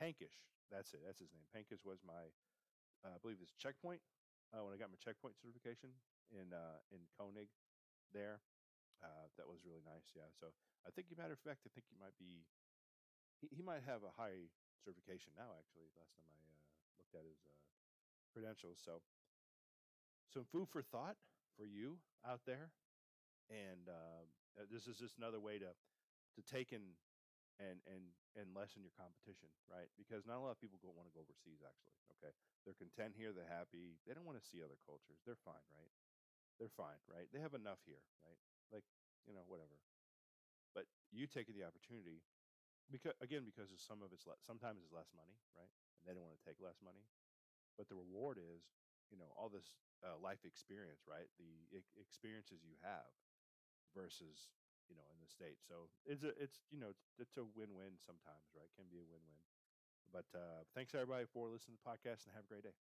Pankish, 0.00 0.40
that's 0.72 0.96
it. 0.96 1.04
That's 1.04 1.20
his 1.20 1.34
name. 1.34 1.44
Pankish 1.52 1.84
was 1.84 2.00
my, 2.06 2.32
uh, 3.04 3.16
I 3.16 3.18
believe, 3.20 3.42
this 3.42 3.52
checkpoint 3.58 4.00
uh, 4.54 4.64
when 4.64 4.72
I 4.72 4.80
got 4.80 4.88
my 4.88 5.00
checkpoint 5.02 5.36
certification 5.36 5.92
in 6.32 6.52
uh, 6.52 6.80
in 6.90 7.06
Koenig. 7.16 7.50
there. 8.12 8.40
Uh, 9.04 9.28
that 9.36 9.46
was 9.46 9.60
really 9.66 9.84
nice. 9.84 10.08
Yeah. 10.16 10.28
So 10.34 10.54
I 10.86 10.90
think, 10.90 11.12
matter 11.14 11.36
of 11.36 11.42
fact, 11.44 11.66
I 11.68 11.70
think 11.74 11.86
he 11.90 11.96
might 12.00 12.16
be. 12.18 12.46
He, 13.40 13.48
he 13.52 13.62
might 13.62 13.84
have 13.84 14.02
a 14.02 14.12
high 14.16 14.48
certification 14.84 15.32
now. 15.36 15.52
Actually, 15.58 15.92
last 15.96 16.16
time 16.16 16.28
I 16.32 16.40
uh, 16.40 16.58
looked 16.98 17.12
at 17.14 17.24
his 17.28 17.40
uh, 17.44 17.52
credentials. 18.32 18.80
So 18.80 19.04
some 20.32 20.44
food 20.50 20.68
for 20.68 20.82
thought 20.82 21.16
for 21.56 21.66
you 21.66 21.98
out 22.26 22.42
there, 22.46 22.72
and 23.50 23.88
uh, 23.88 24.24
uh, 24.58 24.66
this 24.70 24.86
is 24.86 24.98
just 24.98 25.18
another 25.18 25.40
way 25.40 25.58
to 25.58 25.70
to 26.36 26.40
take 26.44 26.72
in 26.72 26.96
and 27.60 27.80
and 27.88 28.12
and 28.36 28.52
lessen 28.52 28.84
your 28.84 28.94
competition, 28.96 29.48
right? 29.68 29.88
Because 29.96 30.24
not 30.28 30.40
a 30.40 30.44
lot 30.44 30.54
of 30.56 30.60
people 30.60 30.78
go 30.82 30.92
want 30.92 31.08
to 31.08 31.14
go 31.16 31.24
overseas. 31.24 31.60
Actually, 31.64 31.96
okay, 32.18 32.32
they're 32.64 32.76
content 32.78 33.16
here. 33.16 33.32
They're 33.32 33.50
happy. 33.50 33.98
They 34.04 34.12
don't 34.16 34.28
want 34.28 34.38
to 34.40 34.46
see 34.46 34.60
other 34.60 34.78
cultures. 34.84 35.20
They're 35.24 35.40
fine, 35.44 35.64
right? 35.72 35.92
They're 36.58 36.72
fine, 36.72 37.00
right? 37.08 37.28
They 37.32 37.40
have 37.40 37.54
enough 37.54 37.80
here, 37.84 38.02
right? 38.24 38.40
Like 38.72 38.84
you 39.28 39.34
know, 39.36 39.44
whatever. 39.46 39.76
But 40.74 40.86
you 41.12 41.26
taking 41.26 41.56
the 41.56 41.66
opportunity, 41.66 42.22
because 42.90 43.16
again, 43.22 43.44
because 43.46 43.72
of 43.72 43.80
some 43.80 44.02
of 44.04 44.12
it's 44.14 44.26
le- 44.26 44.40
sometimes 44.44 44.80
it's 44.84 44.94
less 44.94 45.10
money, 45.16 45.36
right? 45.56 45.70
And 46.00 46.04
they 46.06 46.14
don't 46.14 46.26
want 46.26 46.38
to 46.38 46.46
take 46.46 46.60
less 46.62 46.78
money, 46.84 47.06
but 47.78 47.88
the 47.90 47.98
reward 47.98 48.38
is, 48.40 48.64
you 49.10 49.18
know, 49.18 49.30
all 49.36 49.48
this 49.50 49.76
uh, 50.04 50.18
life 50.20 50.44
experience, 50.46 51.04
right? 51.08 51.28
The 51.40 51.52
e- 51.74 51.90
experiences 52.00 52.62
you 52.66 52.76
have 52.84 53.08
versus 53.94 54.52
you 54.88 54.96
know 54.96 55.06
in 55.12 55.18
the 55.22 55.30
states. 55.30 55.64
So 55.66 55.90
it's 56.06 56.22
a 56.24 56.32
it's 56.38 56.62
you 56.70 56.78
know 56.80 56.92
it's, 56.92 57.04
it's 57.18 57.36
a 57.40 57.46
win 57.56 57.74
win 57.76 57.98
sometimes, 58.00 58.46
right? 58.56 58.70
Can 58.76 58.88
be 58.90 59.00
a 59.02 59.06
win 59.08 59.22
win. 59.26 59.42
But 60.12 60.28
uh, 60.36 60.64
thanks 60.74 60.94
everybody 60.94 61.26
for 61.30 61.50
listening 61.50 61.78
to 61.78 61.82
the 61.82 61.88
podcast 61.90 62.26
and 62.28 62.34
have 62.36 62.46
a 62.46 62.52
great 62.52 62.64
day. 62.64 62.76